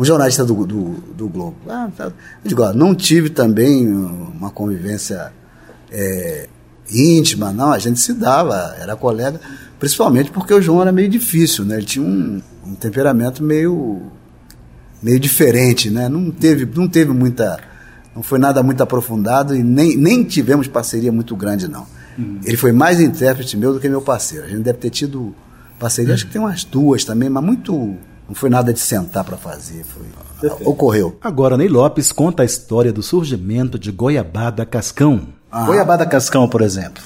[0.00, 1.56] Um jornalista do, do, do Globo.
[1.68, 2.04] Ah, tá.
[2.04, 5.30] Eu digo, ó, não tive também uma convivência
[5.92, 6.48] é,
[6.90, 9.38] íntima, não, a gente se dava, era colega,
[9.78, 11.76] principalmente porque o João era meio difícil, né?
[11.76, 14.00] Ele tinha um, um temperamento meio,
[15.02, 16.08] meio diferente, né?
[16.08, 17.58] Não teve, não teve muita
[18.14, 21.86] não foi nada muito aprofundado e nem, nem tivemos parceria muito grande, não.
[22.18, 22.40] Uhum.
[22.44, 24.46] Ele foi mais intérprete meu do que meu parceiro.
[24.46, 25.34] A gente deve ter tido
[25.78, 26.14] parceria, uhum.
[26.14, 27.96] acho que tem umas duas também, mas muito.
[28.30, 30.06] Não foi nada de sentar para fazer, foi,
[30.64, 31.18] ocorreu.
[31.20, 35.30] Agora, Ney Lopes conta a história do surgimento de Goiabada Cascão.
[35.50, 35.64] Ah.
[35.64, 37.02] Goiabada Cascão, por exemplo.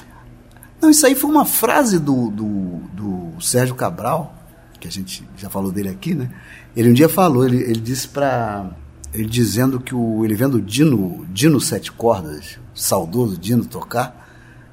[0.79, 4.35] Não, isso aí foi uma frase do, do, do Sérgio Cabral,
[4.79, 6.29] que a gente já falou dele aqui, né?
[6.77, 8.69] Ele um dia falou, ele, ele disse para
[9.11, 14.29] ele dizendo que o, ele vendo o Dino, Dino Sete Cordas, saudoso Dino tocar,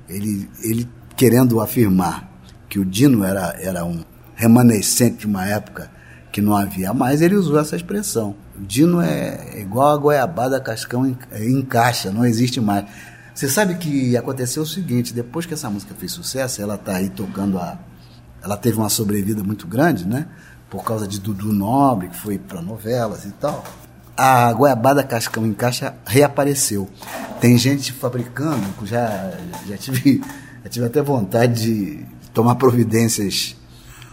[0.07, 0.87] ele, ele
[1.17, 2.31] querendo afirmar
[2.69, 6.02] que o Dino era, era um remanescente de uma época
[6.33, 8.35] que não havia mais, ele usou essa expressão.
[8.59, 11.17] O Dino é igual a goiabada cascão em,
[11.47, 12.87] encaixa, não existe mais.
[13.35, 17.11] Você sabe que aconteceu o seguinte, depois que essa música fez sucesso, ela está aí
[17.11, 17.79] tocando a...
[18.43, 20.27] Ela teve uma sobrevida muito grande, né?
[20.69, 23.63] Por causa de Dudu Nobre, que foi para novelas e tal.
[24.17, 26.89] A goiabada cascão em caixa reapareceu.
[27.41, 29.33] Tem gente fabricando, já,
[29.67, 30.23] já, tive,
[30.65, 33.57] já tive até vontade de tomar providências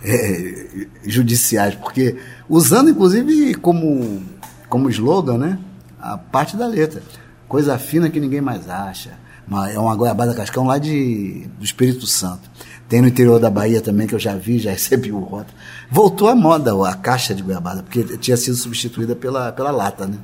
[0.04, 4.24] é, judiciais, porque usando inclusive como,
[4.68, 5.60] como slogan, né?
[6.00, 7.02] A parte da letra.
[7.48, 9.18] Coisa fina que ninguém mais acha.
[9.48, 12.50] Uma, é uma goiabada cascão lá de, do Espírito Santo.
[12.88, 15.54] Tem no interior da Bahia também, que eu já vi, já recebi o rota.
[15.92, 20.18] Voltou à moda a caixa de goiabada, porque tinha sido substituída pela, pela lata, né?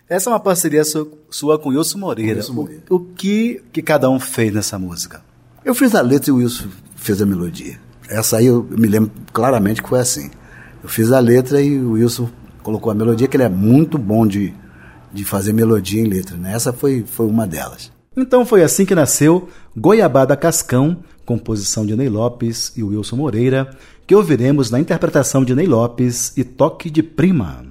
[0.09, 2.37] Essa é uma parceria sua, sua com Wilson Moreira.
[2.37, 2.83] Wilson Moreira.
[2.89, 5.23] O, o, que, que cada um fez nessa música?
[5.63, 7.79] Eu fiz a letra e o Wilson fez a melodia.
[8.09, 10.31] Essa aí eu me lembro claramente que foi assim.
[10.83, 12.31] Eu fiz a letra e o Wilson
[12.63, 14.55] colocou a melodia, que ele é muito bom de,
[15.13, 16.37] de fazer melodia em letra.
[16.37, 16.53] Né?
[16.53, 17.91] Essa foi, foi uma delas.
[18.17, 23.71] Então foi assim que nasceu Goiabada Cascão, composição de Ney Lopes e Wilson Moreira,
[24.07, 27.68] que ouviremos na interpretação de Ney Lopes e Toque de Prima.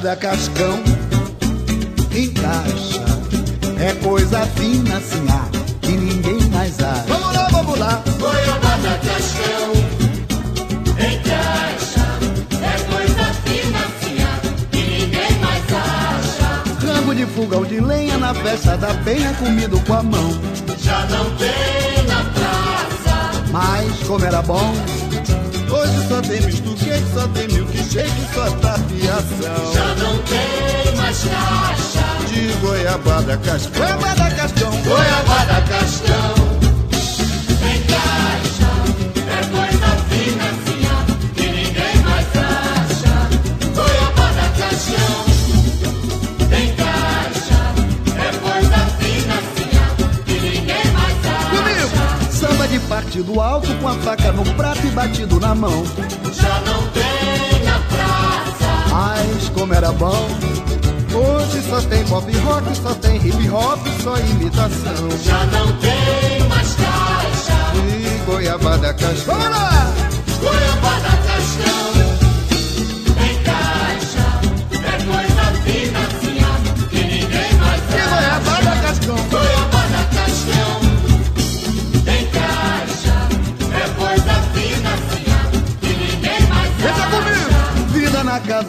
[0.00, 0.82] Goiabada cascão,
[2.10, 3.04] encaixa.
[3.78, 5.48] É coisa fina assim, ah,
[5.82, 7.04] que ninguém mais acha.
[7.06, 8.02] Vamos lá, vamos lá.
[8.18, 9.72] Goiabada cascão,
[10.96, 12.06] encaixa.
[12.62, 14.40] É coisa fina assim, ah,
[14.70, 16.92] que ninguém mais acha.
[16.92, 20.30] Rango de fogão de lenha na festa da penha, comido com a mão.
[20.78, 23.42] Já não tem na praça.
[23.52, 24.74] Mas como era bom.
[25.70, 27.46] Hoje só tem misto quente, só tem
[27.90, 29.72] milkshake, só tapiação.
[29.74, 32.26] Já não tem mais caixa.
[32.28, 33.72] De goiabada cascão.
[33.72, 34.70] Goiabada cascão.
[34.82, 36.34] Goiabada cascão.
[37.60, 38.70] Encaixa.
[39.26, 43.14] É coisa fina assim, ó, que ninguém mais acha.
[43.74, 45.24] Goiabada cascão.
[46.46, 47.60] Encaixa.
[48.16, 51.50] É coisa fina assim, ó, que ninguém mais acha.
[51.56, 51.96] Comigo.
[52.30, 55.84] Samba de partido alto com a faca no prato e batido na mão.
[56.32, 56.99] Já não tem.
[58.90, 60.28] Mas como era bom.
[61.12, 65.10] Hoje só tem pop rock, só tem hip hop, só imitação.
[65.22, 67.72] Já não tem mais caixa.
[67.74, 68.94] E goiabada
[69.48, 69.92] lá!
[70.40, 71.89] Goiabada cascão.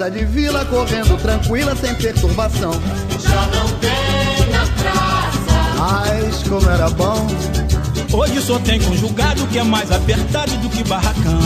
[0.01, 2.71] Vida de vila, correndo tranquila, sem perturbação.
[3.19, 5.77] Já não tem na praça.
[5.77, 7.27] Mas como era bom.
[8.11, 11.39] Hoje só tem conjugado que é mais apertado do que barracão.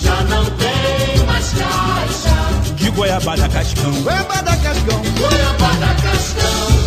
[0.00, 2.74] Já não tem mais caixa.
[2.76, 3.92] De goiabada cascão.
[4.00, 5.02] Goiabada cascão.
[5.18, 6.81] Goiabada cascão.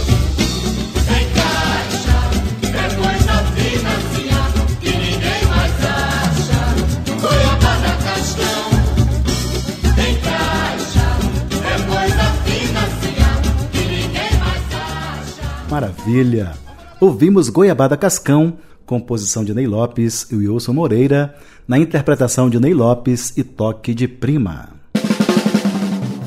[15.75, 16.53] Maravilha!
[17.01, 18.53] Ouvimos Goiabada Cascão,
[18.85, 21.35] composição de Ney Lopes e Wilson Moreira,
[21.67, 24.69] na interpretação de Ney Lopes e Toque de Prima.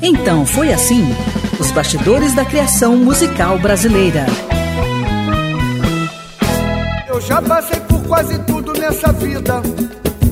[0.03, 1.03] Então foi assim:
[1.59, 4.27] os bastidores da criação musical brasileira.
[7.07, 9.63] Eu já passei por quase tudo nessa vida.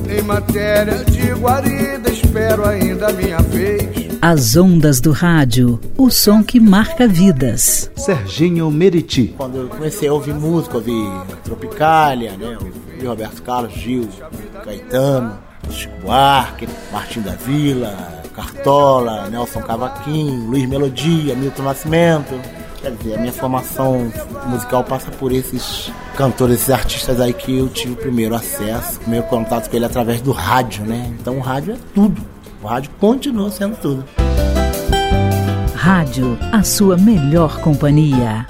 [0.08, 3.97] Em matéria de guarida, espero ainda a minha vez.
[4.20, 7.88] As ondas do rádio, o som que marca vidas.
[7.94, 9.32] Serginho Meriti.
[9.36, 10.92] Quando eu comecei a ouvir música, ouvi
[11.44, 12.58] Tropicália, né?
[12.60, 14.08] ouvi Roberto Carlos, Gil,
[14.64, 15.38] Caetano,
[15.70, 22.34] Chico Buarque, Martim da Vila, Cartola, Nelson Cavaquinho, Luiz Melodia, Milton Nascimento.
[22.82, 24.12] Quer dizer, a minha formação
[24.46, 29.26] musical passa por esses cantores, esses artistas aí que eu tive o primeiro acesso, primeiro
[29.26, 31.12] contato com ele através do rádio, né?
[31.20, 32.37] Então o rádio é tudo.
[32.62, 34.04] O rádio continua sendo tudo.
[35.74, 38.46] Rádio, a sua melhor companhia.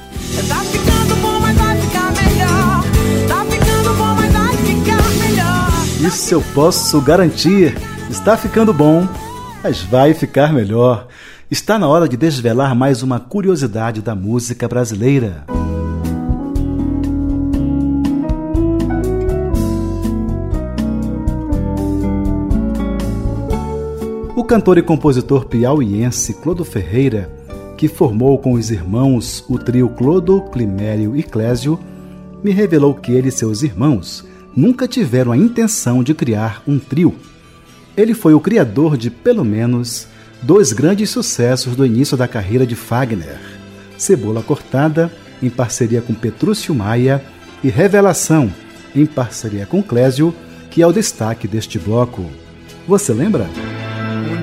[0.49, 2.85] Tá ficando bom, mas vai ficar melhor.
[3.29, 6.09] Tá ficando bom, mas vai ficar melhor.
[6.09, 7.77] Isso eu posso garantir.
[8.09, 9.07] Está ficando bom,
[9.63, 11.07] mas vai ficar melhor.
[11.51, 15.45] Está na hora de desvelar mais uma curiosidade da música brasileira.
[24.49, 27.31] Cantor e compositor piauiense Clodo Ferreira
[27.77, 31.79] que formou com os irmãos o trio Clodo, Climério e Clésio,
[32.43, 34.25] me revelou que ele e seus irmãos
[34.57, 37.15] nunca tiveram a intenção de criar um trio.
[37.95, 40.09] Ele foi o criador de, pelo menos,
[40.43, 43.39] dois grandes sucessos do início da carreira de Fagner:
[43.99, 47.23] Cebola Cortada, em parceria com Petrúcio Maia,
[47.63, 48.51] e Revelação,
[48.97, 50.35] em parceria com Clésio,
[50.71, 52.25] que é o destaque deste bloco.
[52.89, 53.47] Você lembra?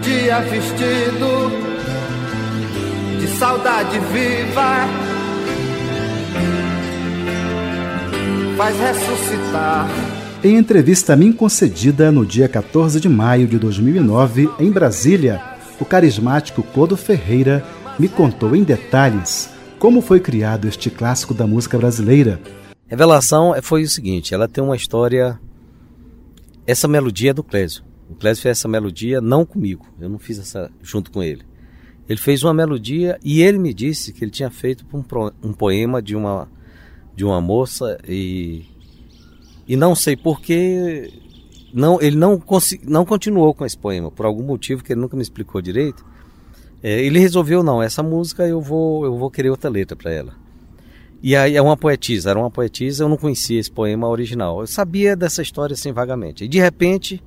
[0.05, 1.49] Dia vestido
[3.19, 4.85] de saudade viva
[8.55, 9.89] faz ressuscitar.
[10.43, 15.41] Em entrevista a mim concedida no dia 14 de maio de 2009, em Brasília,
[15.79, 17.65] o carismático Clodo Ferreira
[17.97, 19.49] me contou em detalhes
[19.79, 22.39] como foi criado este clássico da música brasileira.
[22.85, 25.39] Revelação foi o seguinte, ela tem uma história.
[26.67, 27.94] Essa melodia é do Clésio.
[28.09, 31.43] O Clésio fez essa melodia não comigo, eu não fiz essa junto com ele.
[32.07, 35.03] Ele fez uma melodia e ele me disse que ele tinha feito um,
[35.41, 36.47] um poema de uma
[37.15, 38.65] de uma moça e
[39.67, 41.11] e não sei porquê
[41.73, 42.41] não ele não
[42.83, 46.05] não continuou com esse poema por algum motivo que ele nunca me explicou direito.
[46.83, 50.33] É, ele resolveu não essa música eu vou eu vou querer outra letra para ela.
[51.23, 54.61] E aí é uma poetisa, era uma poetisa, eu não conhecia esse poema original.
[54.61, 56.43] Eu sabia dessa história assim vagamente.
[56.43, 57.23] E de repente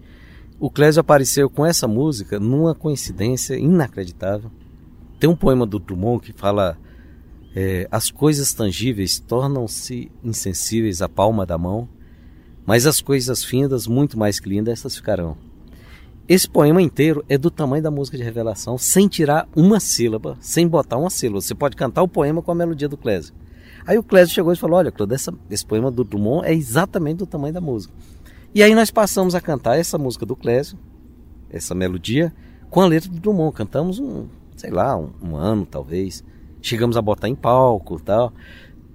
[0.60, 4.50] o Clésio apareceu com essa música numa coincidência inacreditável.
[5.20, 6.76] Tem um poema do Drummond que fala
[7.54, 11.88] é, as coisas tangíveis tornam-se insensíveis à palma da mão,
[12.66, 15.36] mas as coisas findas, muito mais que lindas, essas ficarão.
[16.28, 20.68] Esse poema inteiro é do tamanho da música de revelação, sem tirar uma sílaba, sem
[20.68, 21.40] botar uma sílaba.
[21.40, 23.32] Você pode cantar o poema com a melodia do Clésio.
[23.86, 27.18] Aí o Clésio chegou e falou: Olha, Claudio, essa, esse poema do Drummond é exatamente
[27.18, 27.94] do tamanho da música.
[28.54, 30.78] E aí nós passamos a cantar essa música do Clésio,
[31.50, 32.32] essa melodia,
[32.70, 33.54] com a letra do Drummond.
[33.54, 34.26] Cantamos um,
[34.56, 36.24] sei lá, um, um ano talvez.
[36.60, 38.32] Chegamos a botar em palco tal.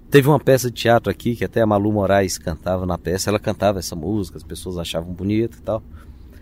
[0.10, 3.30] Teve uma peça de teatro aqui que até a Malu Moraes cantava na peça.
[3.30, 5.84] Ela cantava essa música, as pessoas achavam bonita e tal.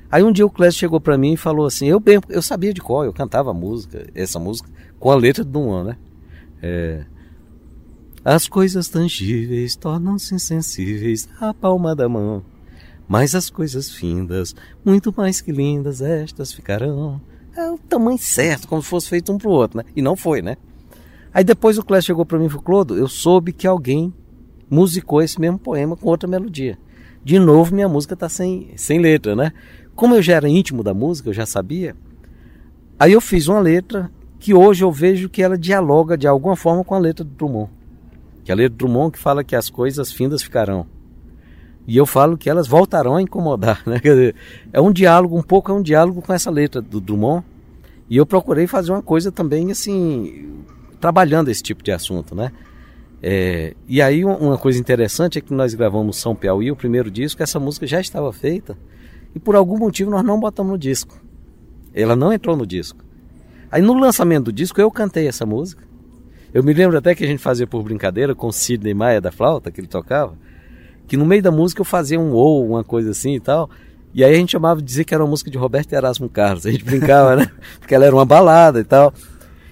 [0.10, 2.74] Aí um dia o Clésio chegou para mim e falou assim: eu bem, eu sabia
[2.74, 5.98] de qual, eu cantava a música, essa música, com a letra do Drummond, né?
[6.62, 7.06] É,
[8.24, 12.44] as coisas tangíveis tornam-se insensíveis à palma da mão.
[13.12, 14.56] Mas as coisas findas,
[14.86, 17.20] muito mais que lindas, estas ficarão.
[17.54, 19.84] É o tamanho certo, como se fosse feito um pro outro, né?
[19.94, 20.56] E não foi, né?
[21.34, 24.14] Aí depois o Clécio chegou para mim e falou, Clodo, eu soube que alguém
[24.70, 26.80] musicou esse mesmo poema com outra melodia.
[27.22, 29.52] De novo, minha música tá sem, sem letra, né?
[29.94, 31.98] Como eu já era íntimo da música, eu já sabia.
[32.98, 34.10] Aí eu fiz uma letra
[34.40, 37.72] que hoje eu vejo que ela dialoga de alguma forma com a letra do Drummond.
[38.46, 40.88] Que é a letra do Drummond que fala que as coisas findas ficarão.
[41.92, 44.00] E eu falo que elas voltarão a incomodar, né?
[44.00, 44.34] Dizer,
[44.72, 47.44] é um diálogo, um pouco é um diálogo com essa letra do Drummond.
[48.10, 50.64] E eu procurei fazer uma coisa também assim,
[51.02, 52.54] trabalhando esse tipo de assunto, né?
[53.22, 57.44] É, e aí uma coisa interessante é que nós gravamos São Piauí, o primeiro disco,
[57.44, 58.78] essa música já estava feita
[59.36, 61.22] e por algum motivo nós não botamos no disco.
[61.94, 63.04] Ela não entrou no disco.
[63.70, 65.84] Aí no lançamento do disco eu cantei essa música.
[66.54, 69.30] Eu me lembro até que a gente fazia por brincadeira com o Sidney Maia da
[69.30, 70.38] flauta, que ele tocava
[71.12, 73.70] que no meio da música eu fazia um ou, uma coisa assim e tal.
[74.14, 76.66] E aí a gente chamava de dizer que era uma música de Roberto Erasmo Carlos.
[76.66, 77.52] A gente brincava, né?
[77.80, 79.14] Porque ela era uma balada e tal.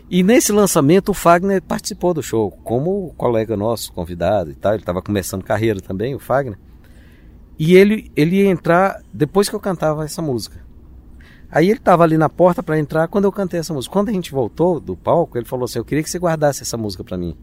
[0.10, 4.74] E nesse lançamento o Fagner participou do show, como colega nosso, convidado e tal.
[4.74, 6.60] Ele estava começando carreira também, o Fagner.
[7.58, 10.60] E ele, ele ia entrar depois que eu cantava essa música.
[11.50, 13.94] Aí ele estava ali na porta para entrar quando eu cantei essa música.
[13.94, 16.76] Quando a gente voltou do palco, ele falou assim: Eu queria que você guardasse essa
[16.76, 17.34] música para mim.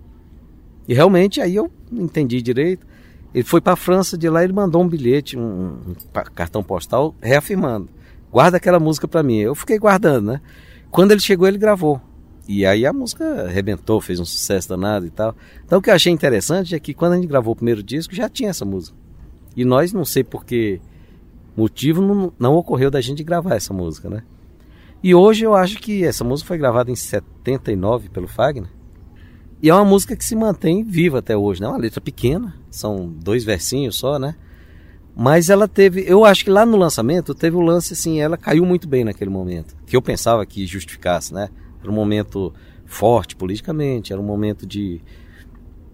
[0.87, 2.87] E realmente aí eu entendi direito.
[3.35, 5.95] Ele foi para a França, de lá ele mandou um bilhete, um, um
[6.35, 7.89] cartão postal, reafirmando:
[8.31, 9.39] guarda aquela música para mim.
[9.39, 10.41] Eu fiquei guardando, né?
[10.91, 12.01] Quando ele chegou, ele gravou.
[12.49, 15.35] E aí a música arrebentou, fez um sucesso danado e tal.
[15.65, 18.15] Então o que eu achei interessante é que quando a gente gravou o primeiro disco,
[18.15, 18.97] já tinha essa música.
[19.57, 20.81] E nós, não sei por que
[21.57, 24.23] motivo, não, não ocorreu da gente gravar essa música, né?
[25.03, 28.71] E hoje eu acho que essa música foi gravada em 79 pelo Fagner.
[29.67, 31.67] E é uma música que se mantém viva até hoje, né?
[31.67, 34.37] Uma letra pequena, são dois versinhos só, né?
[35.17, 38.37] Mas ela teve, eu acho que lá no lançamento teve o um lance assim, ela
[38.37, 41.49] caiu muito bem naquele momento, que eu pensava que justificasse, né?
[41.83, 42.55] Era um momento
[42.85, 45.01] forte politicamente, era um momento de,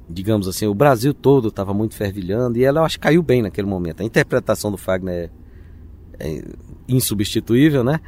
[0.06, 3.40] digamos assim, o Brasil todo estava muito fervilhando e ela eu acho que caiu bem
[3.40, 4.02] naquele momento.
[4.02, 5.30] A interpretação do Fagner
[6.20, 6.44] é, é
[6.86, 8.00] insubstituível, né?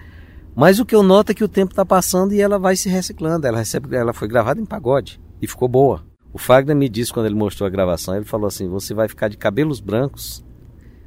[0.54, 2.90] Mas o que eu noto é que o tempo está passando e ela vai se
[2.90, 3.46] reciclando.
[3.46, 6.04] Ela, recebe, ela foi gravada em pagode e ficou boa.
[6.32, 9.28] O Fagner me disse quando ele mostrou a gravação, ele falou assim: "Você vai ficar
[9.28, 10.44] de cabelos brancos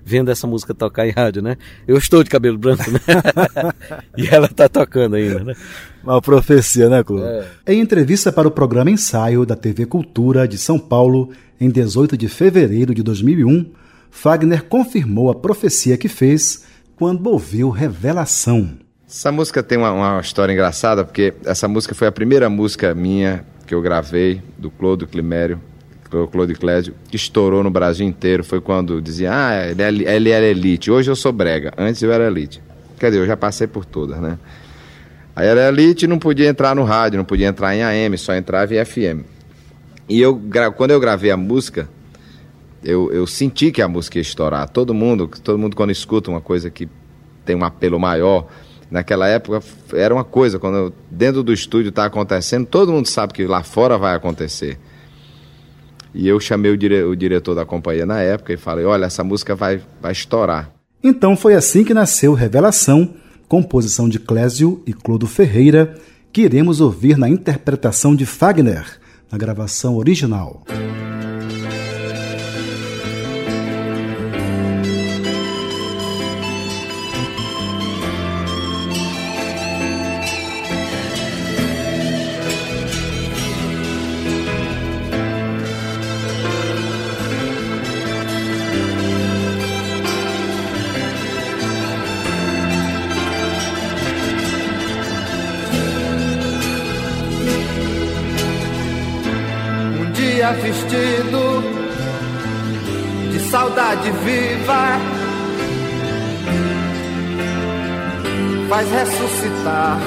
[0.07, 1.57] vendo essa música tocar em rádio, né?
[1.85, 2.99] Eu estou de cabelo branco, né?
[4.17, 5.53] e ela tá tocando ainda, né?
[6.01, 7.21] Uma profecia, né, Clô?
[7.21, 7.45] É.
[7.67, 12.29] Em entrevista para o programa Ensaio da TV Cultura de São Paulo, em 18 de
[12.29, 13.69] fevereiro de 2001,
[14.09, 16.63] Fagner confirmou a profecia que fez
[16.95, 18.77] quando ouviu Revelação.
[19.05, 23.45] Essa música tem uma, uma história engraçada, porque essa música foi a primeira música minha
[23.67, 25.59] que eu gravei, do Clodo Climério,
[26.31, 28.43] Clodo Clésio, que estourou no Brasil inteiro.
[28.43, 30.89] Foi quando dizia, ah, ele, é- ele era elite.
[30.89, 32.61] Hoje eu sou brega, antes eu era elite.
[32.97, 34.39] Quer dizer, eu já passei por todas, né?
[35.35, 38.73] Aí era elite não podia entrar no rádio, não podia entrar em AM, só entrava
[38.73, 39.23] em FM.
[40.09, 40.41] E eu,
[40.75, 41.87] quando eu gravei a música,
[42.83, 44.67] eu, eu senti que a música ia estourar.
[44.69, 46.87] Todo mundo, todo mundo quando escuta uma coisa que
[47.45, 48.47] tem um apelo maior,
[48.89, 49.61] naquela época
[49.93, 53.97] era uma coisa, quando dentro do estúdio está acontecendo, todo mundo sabe que lá fora
[53.97, 54.77] vai acontecer.
[56.13, 59.23] E eu chamei o, dire- o diretor da companhia na época e falei, olha, essa
[59.23, 60.71] música vai, vai estourar.
[61.03, 63.13] Então foi assim que nasceu Revelação,
[63.47, 65.95] composição de Clésio e Clodo Ferreira,
[66.33, 68.85] que iremos ouvir na interpretação de Fagner,
[69.31, 70.63] na gravação original.
[100.53, 101.61] Vestido
[103.31, 104.97] de saudade viva,
[108.69, 109.99] faz ressuscitar.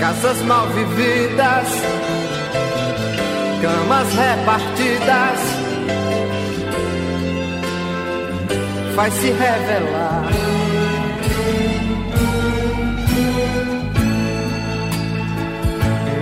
[0.00, 1.68] Casas mal vividas,
[3.60, 5.40] camas repartidas,
[8.96, 10.59] faz se revelar.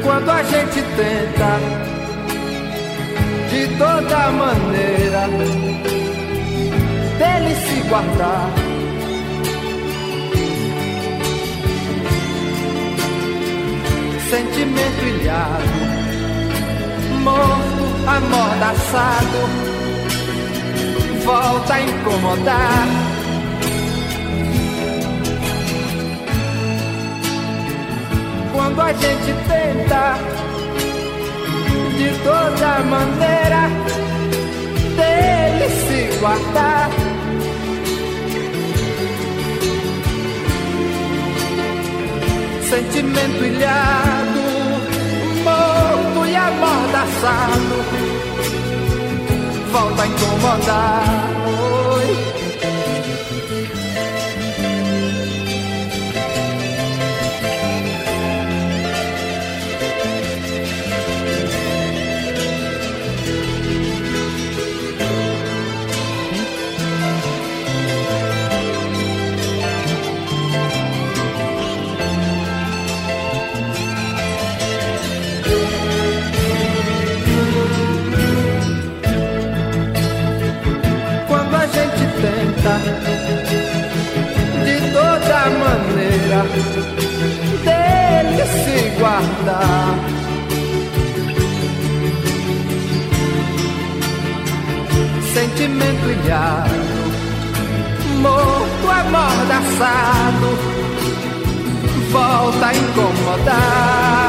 [0.08, 1.60] Quando a gente tenta
[3.50, 5.28] de toda maneira
[7.18, 8.48] dele se guardar.
[14.30, 15.76] Sentimento ilhado,
[17.22, 19.40] morto, amordaçado,
[21.22, 23.07] volta a incomodar.
[28.68, 30.14] Quando a gente tenta
[31.96, 33.68] de toda maneira
[34.96, 36.90] dele se guardar.
[42.68, 44.40] Sentimento ilhado,
[45.44, 47.76] morto e amordaçado,
[49.72, 51.67] volta a incomodar.
[82.58, 82.78] Tenta
[84.64, 86.40] de toda maneira
[87.64, 89.94] dele se guardar.
[95.32, 96.74] Sentimento ilhado,
[98.20, 100.48] morto amordaçado,
[102.10, 104.28] volta a incomodar.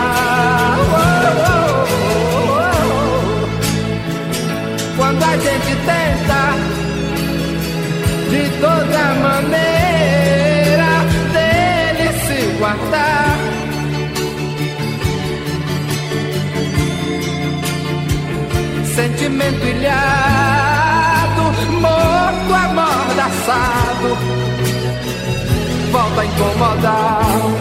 [0.80, 0.96] Oh,
[1.32, 1.54] oh,
[2.30, 2.78] oh, oh.
[4.98, 6.69] Quando a gente tenta
[8.62, 10.92] toda maneira
[11.34, 13.38] dele se guardar.
[18.96, 21.44] Sentimento ilhado,
[21.82, 24.10] morto, amordaçado,
[25.92, 27.59] volta a incomodar.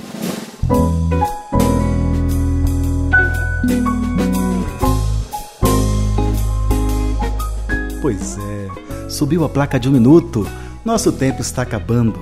[8.00, 8.68] Pois é,
[9.10, 10.46] subiu a placa de um minuto.
[10.82, 12.18] Nosso tempo está acabando.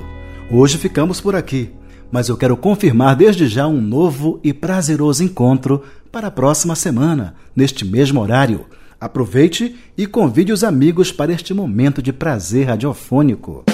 [0.51, 1.71] Hoje ficamos por aqui,
[2.11, 7.35] mas eu quero confirmar desde já um novo e prazeroso encontro para a próxima semana,
[7.55, 8.67] neste mesmo horário.
[9.01, 13.65] Aproveite e convide os amigos para este momento de prazer radiofônico.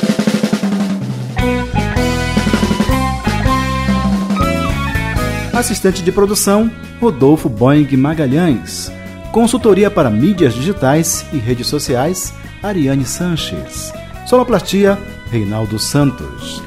[5.53, 6.71] Assistente de produção,
[7.01, 8.93] Rodolfo Boing Magalhães.
[9.33, 13.93] Consultoria para mídias digitais e redes sociais, Ariane Sanches.
[14.27, 14.99] Soloplastia,
[15.31, 16.63] Reinaldo Santos.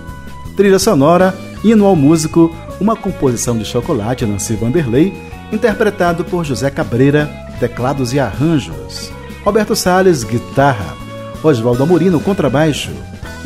[0.55, 5.13] Trilha sonora, Hino ao Músico, uma composição de chocolate, Nancy Vanderlei,
[5.51, 7.27] interpretado por José Cabreira,
[7.59, 9.11] teclados e arranjos.
[9.43, 10.95] Roberto Salles, guitarra.
[11.43, 12.91] Oswaldo Amorino, contrabaixo.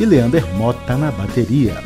[0.00, 1.76] E Leander Mota na bateria.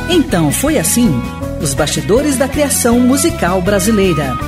[0.09, 1.11] Então foi assim:
[1.61, 4.48] os bastidores da criação musical brasileira.